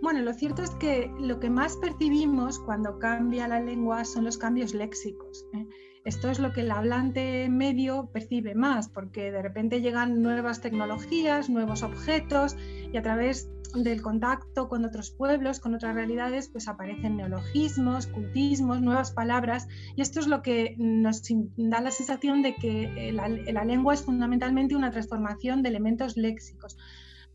Bueno, 0.00 0.20
lo 0.22 0.32
cierto 0.32 0.62
es 0.62 0.70
que 0.70 1.10
lo 1.18 1.40
que 1.40 1.50
más 1.50 1.76
percibimos 1.76 2.60
cuando 2.60 2.98
cambia 2.98 3.48
la 3.48 3.60
lengua 3.60 4.04
son 4.04 4.24
los 4.24 4.38
cambios 4.38 4.72
léxicos. 4.72 5.44
¿eh? 5.54 5.66
Esto 6.04 6.30
es 6.30 6.38
lo 6.38 6.52
que 6.52 6.60
el 6.60 6.70
hablante 6.70 7.48
medio 7.48 8.08
percibe 8.12 8.54
más, 8.54 8.88
porque 8.88 9.32
de 9.32 9.42
repente 9.42 9.80
llegan 9.80 10.22
nuevas 10.22 10.60
tecnologías, 10.60 11.50
nuevos 11.50 11.82
objetos 11.82 12.56
y 12.92 12.96
a 12.96 13.02
través 13.02 13.50
del 13.74 14.00
contacto 14.00 14.68
con 14.68 14.84
otros 14.84 15.10
pueblos, 15.10 15.58
con 15.60 15.74
otras 15.74 15.94
realidades, 15.94 16.48
pues 16.48 16.68
aparecen 16.68 17.16
neologismos, 17.16 18.06
cultismos, 18.06 18.80
nuevas 18.80 19.10
palabras 19.10 19.68
y 19.96 20.00
esto 20.00 20.20
es 20.20 20.28
lo 20.28 20.42
que 20.42 20.76
nos 20.78 21.22
da 21.56 21.80
la 21.80 21.90
sensación 21.90 22.42
de 22.42 22.54
que 22.54 23.12
la 23.12 23.64
lengua 23.64 23.94
es 23.94 24.02
fundamentalmente 24.02 24.76
una 24.76 24.90
transformación 24.90 25.62
de 25.62 25.70
elementos 25.70 26.16
léxicos 26.16 26.78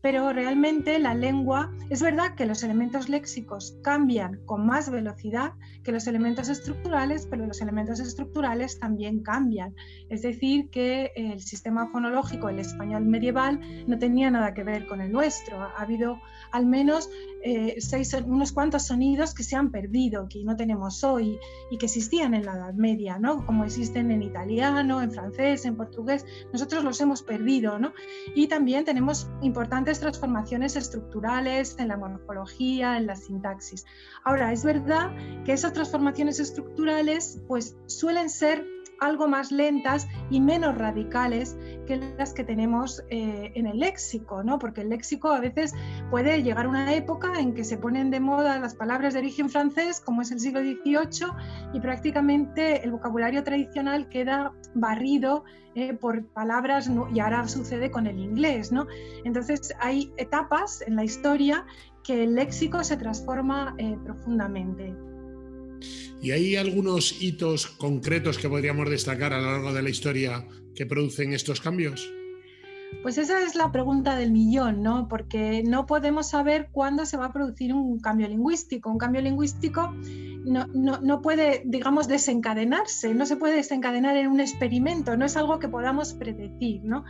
pero 0.04 0.34
realmente 0.34 0.98
la 0.98 1.14
lengua, 1.14 1.72
es 1.88 2.02
verdad 2.02 2.34
que 2.34 2.44
los 2.44 2.62
elementos 2.62 3.08
léxicos 3.08 3.78
cambian 3.82 4.38
con 4.44 4.66
más 4.66 4.90
velocidad 4.90 5.54
que 5.82 5.92
los 5.92 6.06
elementos 6.06 6.50
estructurales, 6.50 7.26
pero 7.26 7.46
los 7.46 7.62
elementos 7.62 8.00
estructurales 8.00 8.78
también 8.78 9.22
cambian. 9.22 9.74
Es 10.10 10.20
decir, 10.20 10.68
que 10.68 11.10
el 11.16 11.40
sistema 11.40 11.88
fonológico, 11.90 12.50
el 12.50 12.58
español 12.58 13.06
medieval, 13.06 13.60
no 13.86 13.98
tenía 13.98 14.30
nada 14.30 14.52
que 14.52 14.62
ver 14.62 14.86
con 14.86 15.00
el 15.00 15.10
nuestro. 15.10 15.58
Ha 15.58 15.80
habido 15.80 16.20
al 16.52 16.66
menos 16.66 17.08
eh, 17.42 17.76
seis, 17.78 18.14
unos 18.26 18.52
cuantos 18.52 18.86
sonidos 18.86 19.34
que 19.34 19.42
se 19.42 19.56
han 19.56 19.70
perdido, 19.70 20.28
que 20.28 20.44
no 20.44 20.54
tenemos 20.54 21.02
hoy 21.02 21.38
y 21.70 21.78
que 21.78 21.86
existían 21.86 22.34
en 22.34 22.44
la 22.44 22.52
Edad 22.52 22.74
Media, 22.74 23.18
¿no? 23.18 23.44
como 23.46 23.64
existen 23.64 24.10
en 24.10 24.22
italiano, 24.22 25.00
en 25.00 25.12
francés, 25.12 25.64
en 25.64 25.76
portugués, 25.76 26.26
nosotros 26.52 26.84
los 26.84 27.00
hemos 27.00 27.22
perdido. 27.22 27.78
¿no? 27.78 27.94
Y 28.34 28.48
también 28.48 28.84
tenemos 28.84 29.28
importantes 29.40 29.93
transformaciones 30.00 30.76
estructurales 30.76 31.76
en 31.78 31.88
la 31.88 31.96
morfología, 31.96 32.96
en 32.96 33.06
la 33.06 33.16
sintaxis. 33.16 33.84
Ahora, 34.24 34.52
es 34.52 34.64
verdad 34.64 35.10
que 35.44 35.52
esas 35.52 35.72
transformaciones 35.72 36.40
estructurales 36.40 37.40
pues, 37.46 37.76
suelen 37.86 38.30
ser 38.30 38.73
algo 39.00 39.28
más 39.28 39.52
lentas 39.52 40.08
y 40.30 40.40
menos 40.40 40.76
radicales 40.76 41.56
que 41.86 41.96
las 42.18 42.32
que 42.32 42.44
tenemos 42.44 43.02
eh, 43.10 43.52
en 43.54 43.66
el 43.66 43.78
léxico, 43.78 44.42
¿no? 44.42 44.58
porque 44.58 44.82
el 44.82 44.90
léxico 44.90 45.30
a 45.30 45.40
veces 45.40 45.74
puede 46.10 46.42
llegar 46.42 46.66
a 46.66 46.68
una 46.68 46.94
época 46.94 47.38
en 47.38 47.54
que 47.54 47.64
se 47.64 47.76
ponen 47.76 48.10
de 48.10 48.20
moda 48.20 48.58
las 48.58 48.74
palabras 48.74 49.14
de 49.14 49.20
origen 49.20 49.50
francés, 49.50 50.00
como 50.00 50.22
es 50.22 50.30
el 50.30 50.40
siglo 50.40 50.60
XVIII, 50.60 51.28
y 51.72 51.80
prácticamente 51.80 52.84
el 52.84 52.92
vocabulario 52.92 53.44
tradicional 53.44 54.08
queda 54.08 54.52
barrido 54.74 55.44
eh, 55.74 55.92
por 55.92 56.24
palabras, 56.26 56.90
y 57.12 57.20
ahora 57.20 57.46
sucede 57.48 57.90
con 57.90 58.06
el 58.06 58.18
inglés. 58.18 58.72
¿no? 58.72 58.86
Entonces 59.24 59.74
hay 59.80 60.12
etapas 60.16 60.82
en 60.82 60.96
la 60.96 61.04
historia 61.04 61.66
que 62.04 62.24
el 62.24 62.34
léxico 62.34 62.84
se 62.84 62.96
transforma 62.96 63.74
eh, 63.78 63.96
profundamente. 64.04 64.94
¿Y 66.22 66.30
hay 66.30 66.56
algunos 66.56 67.20
hitos 67.20 67.66
concretos 67.66 68.38
que 68.38 68.48
podríamos 68.48 68.88
destacar 68.88 69.32
a 69.32 69.40
lo 69.40 69.52
largo 69.52 69.72
de 69.72 69.82
la 69.82 69.90
historia 69.90 70.46
que 70.74 70.86
producen 70.86 71.32
estos 71.32 71.60
cambios? 71.60 72.10
Pues 73.02 73.18
esa 73.18 73.42
es 73.42 73.54
la 73.54 73.72
pregunta 73.72 74.16
del 74.16 74.30
millón, 74.30 74.82
¿no? 74.82 75.08
Porque 75.08 75.62
no 75.62 75.84
podemos 75.86 76.28
saber 76.30 76.68
cuándo 76.72 77.04
se 77.04 77.16
va 77.16 77.26
a 77.26 77.32
producir 77.32 77.74
un 77.74 77.98
cambio 77.98 78.28
lingüístico. 78.28 78.90
Un 78.90 78.98
cambio 78.98 79.20
lingüístico 79.20 79.92
no, 80.44 80.66
no, 80.66 81.22
puede, 81.22 81.62
digamos, 81.64 82.08
desencadenarse, 82.08 83.14
no 83.14 83.26
se 83.26 83.36
puede 83.36 83.56
desencadenar 83.56 84.16
en 84.16 84.28
un 84.28 84.40
experimento, 84.40 85.16
no 85.16 85.24
es 85.24 85.36
algo 85.36 85.58
que 85.58 85.68
podamos 85.68 86.14
predecir, 86.14 86.82
¿no? 86.84 87.04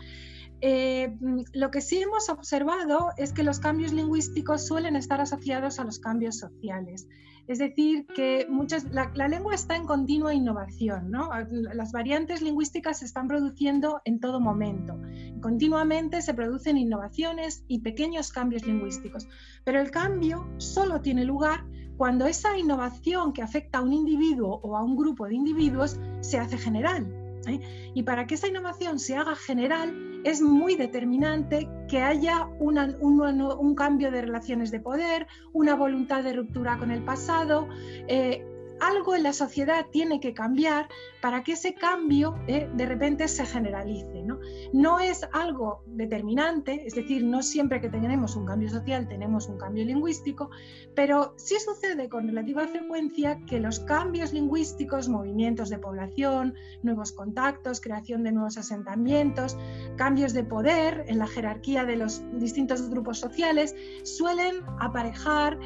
Eh, 0.61 1.17
lo 1.53 1.71
que 1.71 1.81
sí 1.81 2.01
hemos 2.01 2.29
observado 2.29 3.11
es 3.17 3.33
que 3.33 3.43
los 3.43 3.59
cambios 3.59 3.93
lingüísticos 3.93 4.67
suelen 4.67 4.97
estar 4.97 5.21
asociados 5.21 5.79
a 5.79 5.85
los 5.85 5.99
cambios 5.99 6.39
sociales. 6.39 7.07
Es 7.47 7.59
decir, 7.59 8.07
que 8.07 8.47
muchas, 8.49 8.85
la, 8.91 9.29
lengua 9.29 9.55
está 9.55 9.77
en 9.77 9.85
continua 9.85 10.33
innovación, 10.33 11.11
¿no? 11.11 11.29
Las 11.51 11.93
variantes 11.93 12.41
lingüísticas 12.41 13.01
se 13.01 13.05
están 13.05 13.29
produciendo 13.29 14.01
en 14.07 14.19
todo 14.19 14.41
momento. 14.41 14.99
Continuamente 15.43 16.23
se 16.23 16.33
producen 16.33 16.79
innovaciones 16.79 17.65
y 17.69 17.81
pequeños 17.81 18.33
cambios 18.33 18.67
lingüísticos, 18.67 19.29
pero 19.63 19.79
el 19.81 19.91
cambio 19.91 20.49
solo 20.57 21.03
tiene 21.03 21.27
lugar 21.27 21.67
cuando 21.99 22.27
esa 22.27 22.57
innovación 22.57 23.35
que 23.35 23.43
afecta 23.43 23.79
a 23.79 23.83
un 23.83 23.93
individuo 23.93 24.61
o 24.63 24.77
a 24.77 24.83
un 24.83 24.97
grupo 24.97 25.27
de 25.27 25.35
individuos 25.35 26.01
se 26.21 26.39
hace 26.39 26.57
general. 26.57 27.24
¿Eh? 27.47 27.61
Y 27.95 28.03
para 28.03 28.27
que 28.27 28.35
esa 28.35 28.49
innovación 28.49 28.99
se 28.99 29.17
haga 29.17 29.35
general, 29.37 30.21
es 30.25 30.41
muy 30.41 30.77
determinante 30.77 31.69
que 31.89 32.01
haya 32.01 32.47
un, 32.59 33.75
cambio 33.77 34.11
de 34.11 34.23
relaciones 34.23 34.71
de 34.71 34.81
poder, 34.81 35.27
una 35.53 35.75
voluntad 35.75 36.25
de 36.25 36.33
ruptura 36.33 36.79
con 36.79 36.91
el 36.91 37.05
pasado, 37.05 37.69
eh, 38.09 38.45
algo 38.85 39.15
en 39.15 39.23
la 39.23 39.33
sociedad 39.33 39.87
tiene 39.91 40.21
que 40.21 40.35
cambiar 40.35 40.89
para 41.23 41.43
que 41.43 41.53
ese 41.53 41.75
cambio 41.75 42.37
eh, 42.47 42.69
de 42.75 42.87
repente 42.87 43.29
se 43.29 43.47
generalice. 43.47 44.23
¿no? 44.23 44.39
no 44.73 45.01
es 45.01 45.27
algo 45.33 45.83
determinante, 45.87 46.87
es 46.87 46.95
decir, 46.95 47.25
no 47.25 47.43
siempre 47.43 47.81
que 47.81 47.89
tenemos 47.89 48.37
un 48.37 48.45
cambio 48.45 48.69
social 48.69 49.09
tenemos 49.09 49.49
un 49.49 49.57
cambio 49.57 49.85
lingüístico, 49.85 50.51
pero 50.95 51.35
sí 51.37 51.57
sucede 51.59 52.09
con 52.09 52.27
relativa 52.27 52.67
frecuencia 52.67 53.41
que 53.47 53.61
los 53.61 53.81
cambios 53.81 54.33
lingüísticos, 54.33 55.09
movimientos 55.09 55.71
de 55.71 55.79
población, 55.79 56.55
nuevos 56.83 57.13
contactos, 57.13 57.81
creación 57.81 58.23
de 58.23 58.33
nuevos 58.33 58.59
asentamientos, 58.59 59.57
cambios 59.97 60.33
de 60.35 60.45
poder 60.45 61.05
en 61.09 61.19
la 61.19 61.27
jerarquía 61.27 61.85
de 61.85 61.97
los 61.97 62.23
distintos 62.39 62.91
grupos 62.91 63.19
sociales, 63.19 63.75
suelen 64.03 64.57
aparejar 64.81 65.59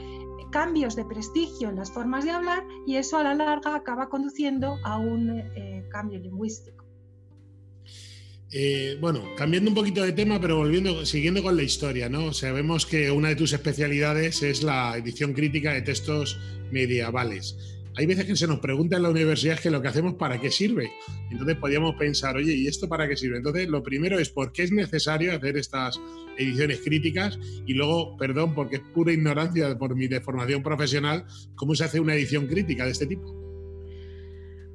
cambios 0.50 0.96
de 0.96 1.04
prestigio 1.04 1.68
en 1.68 1.76
las 1.76 1.92
formas 1.92 2.24
de 2.24 2.30
hablar 2.30 2.64
y 2.86 2.96
eso 2.96 3.18
a 3.18 3.22
la 3.22 3.34
larga 3.34 3.74
acaba 3.74 4.08
conduciendo 4.08 4.78
a 4.84 4.98
un 4.98 5.30
eh, 5.30 5.86
cambio 5.90 6.18
lingüístico. 6.18 6.84
Eh, 8.50 8.96
bueno, 9.00 9.22
cambiando 9.36 9.70
un 9.70 9.74
poquito 9.74 10.02
de 10.02 10.12
tema, 10.12 10.40
pero 10.40 10.56
volviendo, 10.56 11.04
siguiendo 11.04 11.42
con 11.42 11.56
la 11.56 11.62
historia, 11.62 12.08
¿no? 12.08 12.32
Sabemos 12.32 12.86
que 12.86 13.10
una 13.10 13.28
de 13.28 13.36
tus 13.36 13.52
especialidades 13.52 14.42
es 14.42 14.62
la 14.62 14.96
edición 14.96 15.34
crítica 15.34 15.74
de 15.74 15.82
textos 15.82 16.38
medievales 16.70 17.77
hay 17.98 18.06
veces 18.06 18.26
que 18.26 18.36
se 18.36 18.46
nos 18.46 18.60
pregunta 18.60 18.96
en 18.96 19.02
la 19.02 19.10
universidad 19.10 19.58
que 19.58 19.70
lo 19.70 19.82
que 19.82 19.88
hacemos 19.88 20.14
para 20.14 20.40
qué 20.40 20.52
sirve. 20.52 20.92
Entonces 21.32 21.56
podríamos 21.56 21.96
pensar, 21.96 22.36
oye, 22.36 22.54
¿y 22.54 22.68
esto 22.68 22.88
para 22.88 23.08
qué 23.08 23.16
sirve? 23.16 23.38
Entonces 23.38 23.68
lo 23.68 23.82
primero 23.82 24.20
es 24.20 24.30
por 24.30 24.52
qué 24.52 24.62
es 24.62 24.70
necesario 24.70 25.34
hacer 25.34 25.56
estas 25.56 26.00
ediciones 26.36 26.80
críticas 26.84 27.40
y 27.66 27.74
luego, 27.74 28.16
perdón, 28.16 28.54
porque 28.54 28.76
es 28.76 28.82
pura 28.94 29.12
ignorancia 29.12 29.76
por 29.76 29.96
mi 29.96 30.06
deformación 30.06 30.62
profesional, 30.62 31.24
¿cómo 31.56 31.74
se 31.74 31.82
hace 31.82 31.98
una 31.98 32.14
edición 32.14 32.46
crítica 32.46 32.84
de 32.84 32.92
este 32.92 33.06
tipo? 33.06 33.34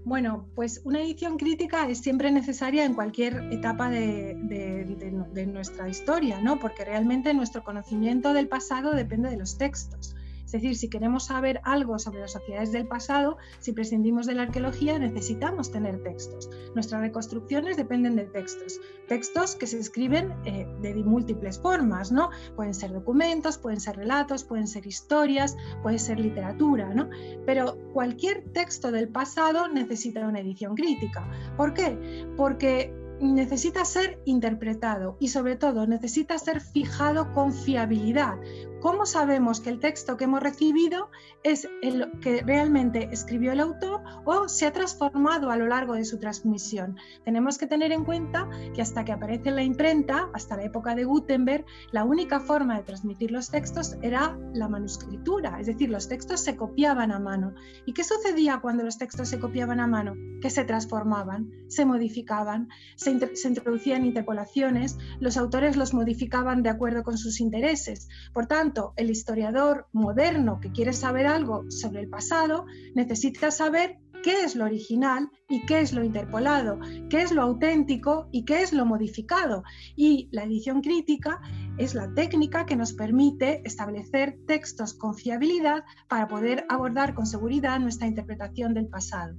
Bueno, 0.03 0.49
pues 0.53 0.81
una 0.83 1.01
edición 1.01 1.37
crítica 1.37 1.89
es 1.89 1.99
siempre 1.99 2.29
necesaria 2.29 2.83
en 2.83 2.93
cualquier 2.93 3.41
etapa 3.53 3.89
de, 3.89 4.35
de, 4.43 5.45
nuestra 5.45 5.87
historia, 5.87 6.41
¿no? 6.41 6.59
Porque 6.59 6.83
realmente 6.83 7.33
nuestro 7.33 7.63
conocimiento 7.63 8.33
del 8.33 8.49
pasado 8.49 8.91
depende 8.91 9.29
de 9.29 9.37
los 9.37 9.57
textos. 9.57 10.13
Es 10.53 10.61
decir, 10.61 10.77
si 10.77 10.87
queremos 10.87 11.25
saber 11.25 11.61
algo 11.63 11.97
sobre 11.97 12.19
las 12.19 12.33
sociedades 12.33 12.71
del 12.71 12.87
pasado, 12.87 13.37
si 13.59 13.71
prescindimos 13.71 14.27
de 14.27 14.35
la 14.35 14.43
arqueología, 14.43 14.99
necesitamos 14.99 15.71
tener 15.71 16.03
textos. 16.03 16.47
Nuestras 16.75 17.01
reconstrucciones 17.01 17.75
dependen 17.75 18.15
de 18.15 18.25
textos. 18.25 18.79
Textos 19.07 19.55
que 19.55 19.65
se 19.65 19.79
escriben 19.79 20.31
eh, 20.45 20.67
de 20.79 20.93
múltiples 20.93 21.59
formas, 21.59 22.11
¿no? 22.11 22.29
Pueden 22.55 22.75
ser 22.75 22.93
documentos, 22.93 23.57
pueden 23.57 23.79
ser 23.79 23.95
relatos, 23.95 24.43
pueden 24.43 24.67
ser 24.67 24.85
historias, 24.85 25.57
puede 25.81 25.97
ser 25.97 26.19
literatura, 26.19 26.93
¿no? 26.93 27.09
Pero 27.47 27.75
cualquier 27.91 28.43
texto 28.53 28.91
del 28.91 29.09
pasado 29.09 29.67
necesita 29.69 30.27
una 30.27 30.41
edición 30.41 30.75
crítica. 30.75 31.27
¿Por 31.57 31.73
qué? 31.73 32.27
Porque 32.37 32.93
necesita 33.19 33.85
ser 33.85 34.19
interpretado 34.25 35.17
y 35.19 35.29
sobre 35.29 35.55
todo 35.55 35.87
necesita 35.87 36.37
ser 36.37 36.61
fijado 36.61 37.31
con 37.33 37.53
fiabilidad, 37.53 38.37
¿Cómo 38.83 39.05
sabemos 39.05 39.61
que 39.61 39.69
el 39.69 39.79
texto 39.79 40.17
que 40.17 40.25
hemos 40.25 40.43
recibido 40.43 41.09
es 41.41 41.69
el 41.81 42.19
que 42.19 42.41
realmente 42.41 43.07
escribió 43.13 43.53
el 43.53 43.61
autor 43.61 44.01
o 44.25 44.49
se 44.49 44.65
ha 44.65 44.73
transformado 44.73 45.51
a 45.51 45.55
lo 45.55 45.67
largo 45.67 45.93
de 45.93 46.03
su 46.03 46.19
transmisión? 46.19 46.97
Tenemos 47.23 47.57
que 47.57 47.65
tener 47.65 47.93
en 47.93 48.03
cuenta 48.03 48.49
que 48.75 48.81
hasta 48.81 49.05
que 49.05 49.13
aparece 49.13 49.51
la 49.51 49.63
imprenta, 49.63 50.27
hasta 50.33 50.57
la 50.57 50.65
época 50.65 50.95
de 50.95 51.05
Gutenberg, 51.05 51.63
la 51.93 52.03
única 52.03 52.41
forma 52.41 52.75
de 52.75 52.83
transmitir 52.83 53.31
los 53.31 53.51
textos 53.51 53.95
era 54.01 54.37
la 54.53 54.67
manuscritura, 54.67 55.61
es 55.61 55.67
decir, 55.67 55.89
los 55.89 56.09
textos 56.09 56.41
se 56.41 56.57
copiaban 56.57 57.13
a 57.13 57.19
mano. 57.19 57.55
¿Y 57.85 57.93
qué 57.93 58.03
sucedía 58.03 58.59
cuando 58.61 58.83
los 58.83 58.97
textos 58.97 59.29
se 59.29 59.39
copiaban 59.39 59.79
a 59.79 59.87
mano? 59.87 60.13
Que 60.41 60.49
se 60.49 60.65
transformaban, 60.65 61.53
se 61.69 61.85
modificaban, 61.85 62.67
se, 62.97 63.33
se, 63.37 63.47
introducían 63.47 64.05
interpolaciones, 64.05 64.97
los 65.21 65.37
autores 65.37 65.77
los 65.77 65.93
modificaban 65.93 66.63
de 66.63 66.69
acuerdo 66.69 67.03
con 67.03 67.17
sus 67.17 67.39
intereses. 67.39 68.09
Por 68.33 68.45
tanto, 68.45 68.72
el 68.95 69.09
historiador 69.09 69.87
moderno 69.91 70.59
que 70.59 70.71
quiere 70.71 70.93
saber 70.93 71.27
algo 71.27 71.69
sobre 71.69 72.01
el 72.01 72.09
pasado 72.09 72.65
necesita 72.95 73.51
saber 73.51 73.99
qué 74.23 74.43
es 74.43 74.55
lo 74.55 74.65
original 74.65 75.29
y 75.49 75.65
qué 75.65 75.81
es 75.81 75.93
lo 75.93 76.03
interpolado, 76.03 76.79
qué 77.09 77.21
es 77.21 77.31
lo 77.31 77.41
auténtico 77.41 78.29
y 78.31 78.45
qué 78.45 78.61
es 78.61 78.73
lo 78.73 78.85
modificado. 78.85 79.63
Y 79.95 80.29
la 80.31 80.45
edición 80.45 80.81
crítica 80.81 81.41
es 81.77 81.93
la 81.93 82.11
técnica 82.13 82.65
que 82.65 82.75
nos 82.75 82.93
permite 82.93 83.61
establecer 83.65 84.37
textos 84.47 84.93
con 84.93 85.13
fiabilidad 85.15 85.83
para 86.07 86.27
poder 86.27 86.65
abordar 86.69 87.13
con 87.13 87.27
seguridad 87.27 87.79
nuestra 87.79 88.07
interpretación 88.07 88.73
del 88.73 88.87
pasado. 88.87 89.35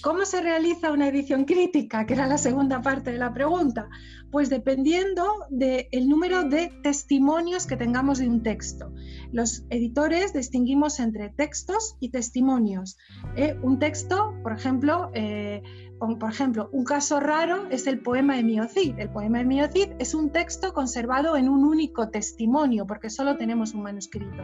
¿Cómo 0.00 0.24
se 0.24 0.40
realiza 0.40 0.92
una 0.92 1.08
edición 1.08 1.44
crítica? 1.44 2.06
Que 2.06 2.14
era 2.14 2.26
la 2.26 2.38
segunda 2.38 2.80
parte 2.82 3.10
de 3.10 3.18
la 3.18 3.32
pregunta. 3.34 3.88
Pues 4.30 4.48
dependiendo 4.48 5.24
del 5.50 6.08
número 6.08 6.44
de 6.44 6.68
testimonios 6.82 7.66
que 7.66 7.76
tengamos 7.76 8.18
de 8.18 8.28
un 8.28 8.42
texto. 8.42 8.92
Los 9.32 9.64
editores 9.70 10.32
distinguimos 10.32 11.00
entre 11.00 11.30
textos 11.30 11.96
y 11.98 12.10
testimonios. 12.10 12.96
Eh, 13.34 13.58
un 13.62 13.80
texto, 13.80 14.34
por 14.42 14.52
ejemplo, 14.52 15.10
eh, 15.14 15.62
por 15.98 16.30
ejemplo, 16.30 16.68
un 16.72 16.84
caso 16.84 17.20
raro 17.20 17.66
es 17.70 17.86
el 17.86 18.00
poema 18.00 18.36
de 18.36 18.44
Miocid. 18.44 18.98
El 18.98 19.10
poema 19.10 19.38
de 19.38 19.44
Miocid 19.44 19.88
es 19.98 20.14
un 20.14 20.30
texto 20.30 20.72
conservado 20.72 21.36
en 21.36 21.48
un 21.48 21.64
único 21.64 22.08
testimonio, 22.08 22.86
porque 22.86 23.10
solo 23.10 23.36
tenemos 23.36 23.74
un 23.74 23.82
manuscrito. 23.82 24.42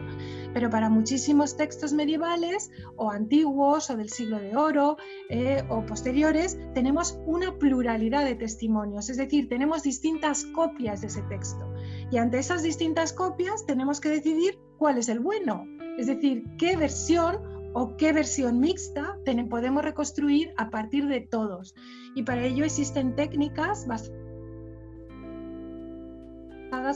Pero 0.53 0.69
para 0.69 0.89
muchísimos 0.89 1.55
textos 1.55 1.93
medievales 1.93 2.71
o 2.97 3.09
antiguos 3.09 3.89
o 3.89 3.95
del 3.95 4.09
siglo 4.09 4.39
de 4.39 4.55
oro 4.55 4.97
eh, 5.29 5.63
o 5.69 5.85
posteriores, 5.85 6.57
tenemos 6.73 7.19
una 7.25 7.57
pluralidad 7.57 8.25
de 8.25 8.35
testimonios, 8.35 9.09
es 9.09 9.17
decir, 9.17 9.47
tenemos 9.47 9.83
distintas 9.83 10.45
copias 10.45 11.01
de 11.01 11.07
ese 11.07 11.21
texto. 11.23 11.65
Y 12.11 12.17
ante 12.17 12.39
esas 12.39 12.63
distintas 12.63 13.13
copias 13.13 13.65
tenemos 13.65 13.99
que 14.01 14.09
decidir 14.09 14.59
cuál 14.77 14.97
es 14.97 15.09
el 15.09 15.19
bueno, 15.19 15.65
es 15.97 16.07
decir, 16.07 16.43
qué 16.57 16.75
versión 16.75 17.54
o 17.75 17.97
qué 17.97 18.13
versión 18.13 18.59
mixta 18.59 19.17
podemos 19.49 19.83
reconstruir 19.83 20.53
a 20.57 20.69
partir 20.69 21.07
de 21.07 21.21
todos. 21.21 21.75
Y 22.15 22.23
para 22.23 22.43
ello 22.43 22.63
existen 22.63 23.15
técnicas 23.15 23.85
basadas 23.85 24.15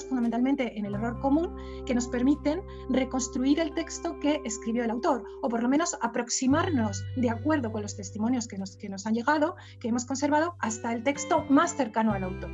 fundamentalmente 0.05 0.77
en 0.77 0.86
el 0.86 0.95
error 0.95 1.19
común 1.19 1.53
que 1.86 1.93
nos 1.93 2.07
permiten 2.07 2.62
reconstruir 2.89 3.59
el 3.59 3.74
texto 3.74 4.19
que 4.19 4.41
escribió 4.45 4.83
el 4.86 4.91
autor 4.91 5.24
o 5.41 5.50
por 5.50 5.62
lo 5.62 5.69
menos 5.69 5.98
aproximarnos 6.01 7.03
de 7.17 7.29
acuerdo 7.29 7.71
con 7.71 7.81
los 7.81 7.95
testimonios 7.95 8.48
que 8.48 8.57
nos, 8.57 8.77
que 8.77 8.89
nos 8.89 9.05
han 9.05 9.13
llegado, 9.13 9.55
que 9.79 9.89
hemos 9.89 10.05
conservado, 10.05 10.55
hasta 10.59 10.93
el 10.93 11.03
texto 11.03 11.45
más 11.50 11.75
cercano 11.75 12.13
al 12.13 12.24
autor 12.24 12.51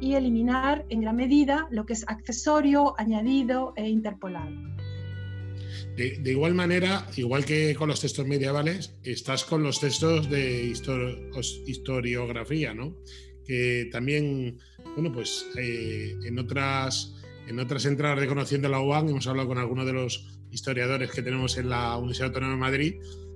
y 0.00 0.14
eliminar 0.14 0.84
en 0.88 1.00
gran 1.02 1.16
medida 1.16 1.68
lo 1.70 1.86
que 1.86 1.92
es 1.92 2.04
accesorio, 2.08 2.94
añadido 2.98 3.72
e 3.76 3.88
interpolado. 3.88 4.77
De, 5.98 6.30
igual 6.30 6.54
manera, 6.54 7.08
igual 7.16 7.44
que 7.44 7.74
con 7.74 7.88
los 7.88 8.00
textos 8.00 8.24
medievales, 8.24 8.94
estás 9.02 9.42
con 9.42 9.64
los 9.64 9.80
textos 9.80 10.30
de 10.30 10.72
historiografía, 11.66 12.72
¿no? 12.72 12.96
Que 13.44 13.88
también, 13.90 14.60
bueno, 14.94 15.10
pues 15.10 15.44
eh, 15.56 16.14
en, 16.24 16.38
otras, 16.38 17.16
en 17.48 17.58
otras 17.58 17.84
entradas 17.84 18.20
de 18.20 18.28
Conociendo 18.28 18.68
la 18.68 18.80
UAN 18.80 19.08
hemos 19.08 19.26
hablado 19.26 19.48
con 19.48 19.58
algunos 19.58 19.86
de 19.86 19.92
los 19.92 20.40
historiadores 20.52 21.10
que 21.10 21.20
tenemos 21.20 21.58
en 21.58 21.68
la 21.68 21.96
Universidad 21.96 22.28
Autónoma 22.28 22.52
de 22.52 22.60
Madrid 22.60 22.94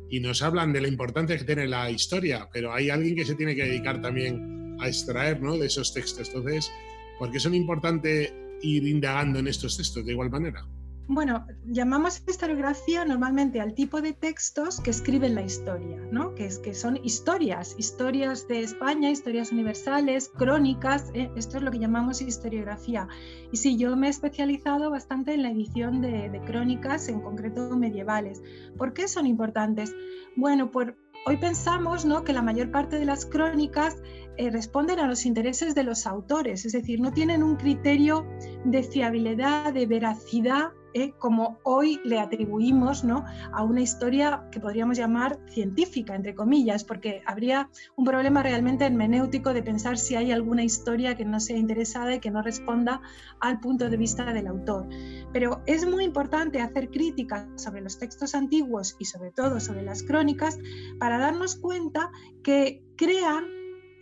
y 0.08 0.20
nos 0.20 0.40
hablan 0.42 0.72
de 0.72 0.82
la 0.82 0.88
importancia 0.88 1.36
que 1.36 1.44
tiene 1.44 1.66
la 1.66 1.90
historia, 1.90 2.48
pero 2.52 2.72
hay 2.72 2.90
alguien 2.90 3.16
que 3.16 3.24
se 3.24 3.34
tiene 3.34 3.56
que 3.56 3.64
dedicar 3.64 4.00
también 4.00 4.76
a 4.78 4.86
extraer 4.86 5.42
¿no? 5.42 5.58
de 5.58 5.66
esos 5.66 5.92
textos. 5.92 6.28
Entonces, 6.28 6.70
¿por 7.18 7.32
qué 7.32 7.40
son 7.40 7.56
importante 7.56 8.32
ir 8.62 8.86
indagando 8.86 9.40
en 9.40 9.48
estos 9.48 9.76
textos 9.76 10.06
de 10.06 10.12
igual 10.12 10.30
manera? 10.30 10.64
Bueno, 11.08 11.46
llamamos 11.66 12.22
historiografía 12.26 13.04
normalmente 13.04 13.60
al 13.60 13.74
tipo 13.74 14.00
de 14.00 14.12
textos 14.12 14.80
que 14.80 14.90
escriben 14.90 15.34
la 15.34 15.42
historia, 15.42 15.98
¿no? 16.12 16.34
que, 16.34 16.46
es, 16.46 16.58
que 16.58 16.74
son 16.74 16.96
historias, 17.02 17.74
historias 17.76 18.46
de 18.46 18.60
España, 18.60 19.10
historias 19.10 19.50
universales, 19.50 20.30
crónicas, 20.38 21.10
¿eh? 21.14 21.28
esto 21.34 21.56
es 21.56 21.64
lo 21.64 21.72
que 21.72 21.80
llamamos 21.80 22.22
historiografía. 22.22 23.08
Y 23.50 23.56
sí, 23.56 23.76
yo 23.76 23.96
me 23.96 24.06
he 24.06 24.10
especializado 24.10 24.90
bastante 24.90 25.34
en 25.34 25.42
la 25.42 25.50
edición 25.50 26.00
de, 26.00 26.40
crónicas, 26.46 27.08
en 27.08 27.20
concreto 27.20 27.76
medievales. 27.76 28.40
¿Por 28.78 28.94
qué 28.94 29.08
son 29.08 29.26
importantes? 29.26 29.92
Bueno, 30.36 30.70
por, 30.70 30.96
hoy 31.26 31.36
pensamos 31.36 32.04
¿no? 32.04 32.22
que 32.22 32.32
la 32.32 32.42
mayor 32.42 32.70
parte 32.70 33.00
de 33.00 33.06
las 33.06 33.26
crónicas 33.26 33.96
eh, 34.36 34.50
responden 34.50 35.00
a 35.00 35.08
los 35.08 35.26
intereses 35.26 35.74
de 35.74 35.82
los 35.82 36.06
autores, 36.06 36.64
es 36.64 36.72
decir, 36.72 37.00
no 37.00 37.12
tienen 37.12 37.42
un 37.42 37.56
criterio 37.56 38.24
de 38.64 38.84
fiabilidad, 38.84 39.74
de 39.74 39.84
veracidad 39.86 40.70
¿eh? 40.94 41.12
como 41.18 41.58
hoy 41.62 42.00
le 42.04 42.18
atribuimos 42.18 43.04
¿no? 43.04 43.24
a 43.52 43.62
una 43.62 43.80
historia 43.80 44.48
que 44.50 44.60
podríamos 44.60 44.96
llamar 44.96 45.38
científica, 45.48 46.14
entre 46.14 46.34
comillas, 46.34 46.84
porque 46.84 47.22
habría 47.26 47.68
un 47.96 48.04
problema 48.04 48.42
realmente 48.42 48.84
hermenéutico 48.84 49.52
de 49.52 49.62
pensar 49.62 49.98
si 49.98 50.16
hay 50.16 50.32
alguna 50.32 50.64
historia 50.64 51.16
que 51.16 51.24
no 51.24 51.40
sea 51.40 51.56
interesada 51.56 52.14
y 52.14 52.20
que 52.20 52.30
no 52.30 52.42
responda 52.42 53.00
al 53.40 53.60
punto 53.60 53.88
de 53.88 53.96
vista 53.96 54.32
del 54.32 54.46
autor. 54.46 54.88
Pero 55.32 55.62
es 55.66 55.88
muy 55.88 56.04
importante 56.04 56.60
hacer 56.60 56.90
críticas 56.90 57.46
sobre 57.56 57.80
los 57.80 57.98
textos 57.98 58.34
antiguos 58.34 58.96
y 58.98 59.06
sobre 59.06 59.30
todo 59.30 59.60
sobre 59.60 59.82
las 59.82 60.02
crónicas 60.02 60.58
para 60.98 61.18
darnos 61.18 61.56
cuenta 61.56 62.10
que 62.42 62.82
crean 62.96 63.44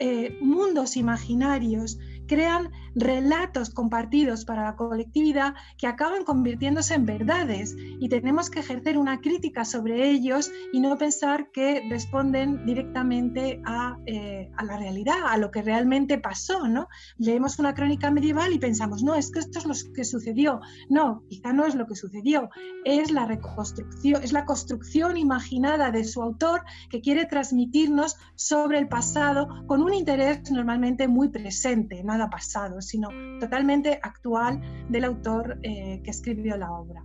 eh, 0.02 0.38
mundos 0.40 0.96
imaginarios, 0.96 1.98
crean 2.26 2.70
relatos 2.94 3.70
compartidos 3.70 4.44
para 4.44 4.64
la 4.64 4.76
colectividad 4.76 5.54
que 5.78 5.86
acaban 5.86 6.24
convirtiéndose 6.24 6.94
en 6.94 7.06
verdades 7.06 7.76
y 7.78 8.08
tenemos 8.08 8.50
que 8.50 8.60
ejercer 8.60 8.98
una 8.98 9.20
crítica 9.20 9.64
sobre 9.64 10.10
ellos 10.10 10.50
y 10.72 10.80
no 10.80 10.96
pensar 10.98 11.50
que 11.50 11.82
responden 11.88 12.64
directamente 12.66 13.60
a, 13.64 13.96
eh, 14.06 14.50
a 14.56 14.64
la 14.64 14.76
realidad, 14.76 15.18
a 15.26 15.36
lo 15.36 15.50
que 15.50 15.62
realmente 15.62 16.18
pasó. 16.18 16.68
¿no? 16.68 16.88
Leemos 17.18 17.58
una 17.58 17.74
crónica 17.74 18.10
medieval 18.10 18.52
y 18.52 18.58
pensamos, 18.58 19.02
no, 19.02 19.14
es 19.14 19.30
que 19.30 19.40
esto 19.40 19.58
es 19.58 19.66
lo 19.66 19.92
que 19.92 20.04
sucedió. 20.04 20.60
No, 20.88 21.22
quizá 21.28 21.52
no 21.52 21.66
es 21.66 21.74
lo 21.74 21.86
que 21.86 21.96
sucedió, 21.96 22.50
es 22.84 23.10
la 23.10 23.26
reconstrucción, 23.26 24.22
es 24.22 24.32
la 24.32 24.44
construcción 24.44 25.16
imaginada 25.16 25.90
de 25.90 26.04
su 26.04 26.22
autor 26.22 26.62
que 26.90 27.00
quiere 27.00 27.26
transmitirnos 27.26 28.16
sobre 28.34 28.78
el 28.78 28.88
pasado 28.88 29.48
con 29.66 29.82
un 29.82 29.94
interés 29.94 30.50
normalmente 30.50 31.08
muy 31.08 31.28
presente, 31.28 32.02
nada 32.04 32.30
pasado, 32.30 32.79
sino 32.80 33.08
totalmente 33.38 33.98
actual 34.02 34.60
del 34.88 35.04
autor 35.04 35.58
eh, 35.62 36.00
que 36.04 36.10
escribió 36.10 36.56
la 36.56 36.70
obra. 36.72 37.04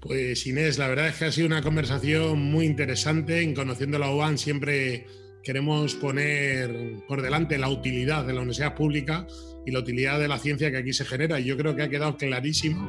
Pues 0.00 0.46
Inés, 0.46 0.78
la 0.78 0.88
verdad 0.88 1.08
es 1.08 1.16
que 1.16 1.24
ha 1.24 1.32
sido 1.32 1.48
una 1.48 1.62
conversación 1.62 2.40
muy 2.40 2.66
interesante. 2.66 3.42
En 3.42 3.54
Conociendo 3.54 3.98
la 3.98 4.14
UAN 4.14 4.38
siempre 4.38 5.06
queremos 5.42 5.94
poner 5.94 7.02
por 7.08 7.22
delante 7.22 7.58
la 7.58 7.68
utilidad 7.68 8.24
de 8.24 8.32
la 8.32 8.40
universidad 8.40 8.74
pública 8.74 9.26
y 9.66 9.72
la 9.72 9.80
utilidad 9.80 10.20
de 10.20 10.28
la 10.28 10.38
ciencia 10.38 10.70
que 10.70 10.76
aquí 10.76 10.92
se 10.92 11.04
genera. 11.04 11.40
Y 11.40 11.44
yo 11.44 11.56
creo 11.56 11.74
que 11.74 11.82
ha 11.82 11.88
quedado 11.88 12.16
clarísimo 12.16 12.88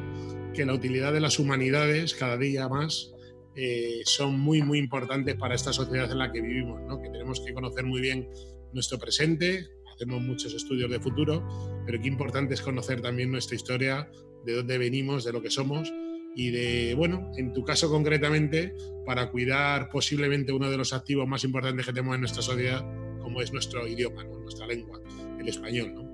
que 0.54 0.64
la 0.64 0.74
utilidad 0.74 1.12
de 1.12 1.20
las 1.20 1.38
humanidades 1.38 2.14
cada 2.14 2.36
día 2.36 2.68
más 2.68 3.12
eh, 3.56 4.02
son 4.04 4.38
muy, 4.38 4.62
muy 4.62 4.78
importantes 4.78 5.34
para 5.34 5.54
esta 5.54 5.72
sociedad 5.72 6.10
en 6.10 6.18
la 6.18 6.30
que 6.32 6.40
vivimos, 6.40 6.80
¿no? 6.82 7.00
que 7.02 7.10
tenemos 7.10 7.40
que 7.40 7.52
conocer 7.52 7.84
muy 7.84 8.00
bien 8.00 8.28
nuestro 8.72 8.98
presente, 8.98 9.66
hacemos 10.00 10.22
muchos 10.22 10.54
estudios 10.54 10.90
de 10.90 10.98
futuro, 10.98 11.46
pero 11.84 12.00
qué 12.00 12.08
importante 12.08 12.54
es 12.54 12.62
conocer 12.62 13.02
también 13.02 13.30
nuestra 13.30 13.54
historia, 13.54 14.10
de 14.44 14.54
dónde 14.54 14.78
venimos, 14.78 15.24
de 15.24 15.32
lo 15.32 15.42
que 15.42 15.50
somos 15.50 15.92
y 16.34 16.50
de, 16.50 16.94
bueno, 16.94 17.30
en 17.36 17.52
tu 17.52 17.64
caso 17.64 17.90
concretamente, 17.90 18.74
para 19.04 19.30
cuidar 19.30 19.90
posiblemente 19.90 20.52
uno 20.52 20.70
de 20.70 20.78
los 20.78 20.92
activos 20.92 21.28
más 21.28 21.44
importantes 21.44 21.84
que 21.84 21.92
tenemos 21.92 22.14
en 22.14 22.20
nuestra 22.20 22.42
sociedad, 22.42 22.82
como 23.20 23.42
es 23.42 23.52
nuestro 23.52 23.86
idioma, 23.86 24.24
nuestra 24.24 24.66
lengua, 24.66 25.00
el 25.38 25.48
español. 25.48 25.92
¿no? 25.94 26.10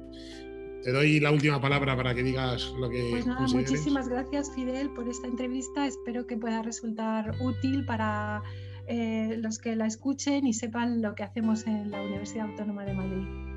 Te 0.82 0.90
doy 0.90 1.20
la 1.20 1.30
última 1.30 1.60
palabra 1.60 1.96
para 1.96 2.14
que 2.14 2.22
digas 2.22 2.72
lo 2.78 2.88
que. 2.88 3.08
Pues 3.10 3.26
nada, 3.26 3.46
muchísimas 3.52 4.08
gracias, 4.08 4.52
Fidel, 4.54 4.90
por 4.90 5.08
esta 5.08 5.26
entrevista. 5.26 5.86
Espero 5.86 6.26
que 6.26 6.36
pueda 6.36 6.62
resultar 6.62 7.34
útil 7.40 7.84
para 7.84 8.42
eh, 8.86 9.36
los 9.38 9.58
que 9.58 9.76
la 9.76 9.86
escuchen 9.86 10.46
y 10.46 10.54
sepan 10.54 11.02
lo 11.02 11.14
que 11.14 11.24
hacemos 11.24 11.66
en 11.66 11.90
la 11.90 12.02
Universidad 12.02 12.48
Autónoma 12.50 12.84
de 12.84 12.94
Madrid. 12.94 13.55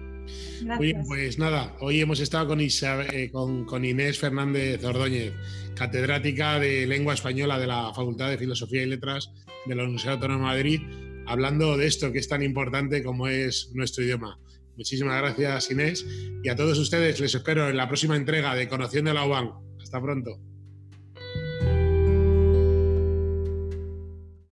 Pues 1.07 1.39
nada, 1.39 1.75
hoy 1.79 2.01
hemos 2.01 2.19
estado 2.19 2.47
con, 2.47 2.59
eh, 2.61 3.31
con, 3.31 3.85
Inés 3.85 4.19
Fernández 4.19 4.83
Ordóñez, 4.83 5.33
catedrática 5.75 6.59
de 6.59 6.85
Lengua 6.85 7.13
Española 7.13 7.57
de 7.57 7.67
la 7.67 7.93
Facultad 7.93 8.29
de 8.29 8.37
Filosofía 8.37 8.83
y 8.83 8.87
Letras 8.87 9.31
de 9.65 9.75
la 9.75 9.83
Universidad 9.83 10.15
Autónoma 10.15 10.53
de 10.53 10.57
Madrid, 10.57 10.81
hablando 11.27 11.77
de 11.77 11.87
esto 11.87 12.11
que 12.11 12.19
es 12.19 12.27
tan 12.27 12.43
importante 12.43 13.03
como 13.03 13.27
es 13.27 13.71
nuestro 13.73 14.03
idioma. 14.03 14.37
Muchísimas 14.75 15.21
gracias 15.21 15.71
Inés 15.71 16.05
y 16.43 16.49
a 16.49 16.55
todos 16.55 16.77
ustedes 16.77 17.19
les 17.19 17.35
espero 17.35 17.69
en 17.69 17.77
la 17.77 17.87
próxima 17.87 18.15
entrega 18.15 18.55
de 18.55 18.67
Conociendo 18.67 19.13
la 19.13 19.25
UAM. 19.25 19.51
Hasta 19.81 20.01
pronto. 20.01 20.48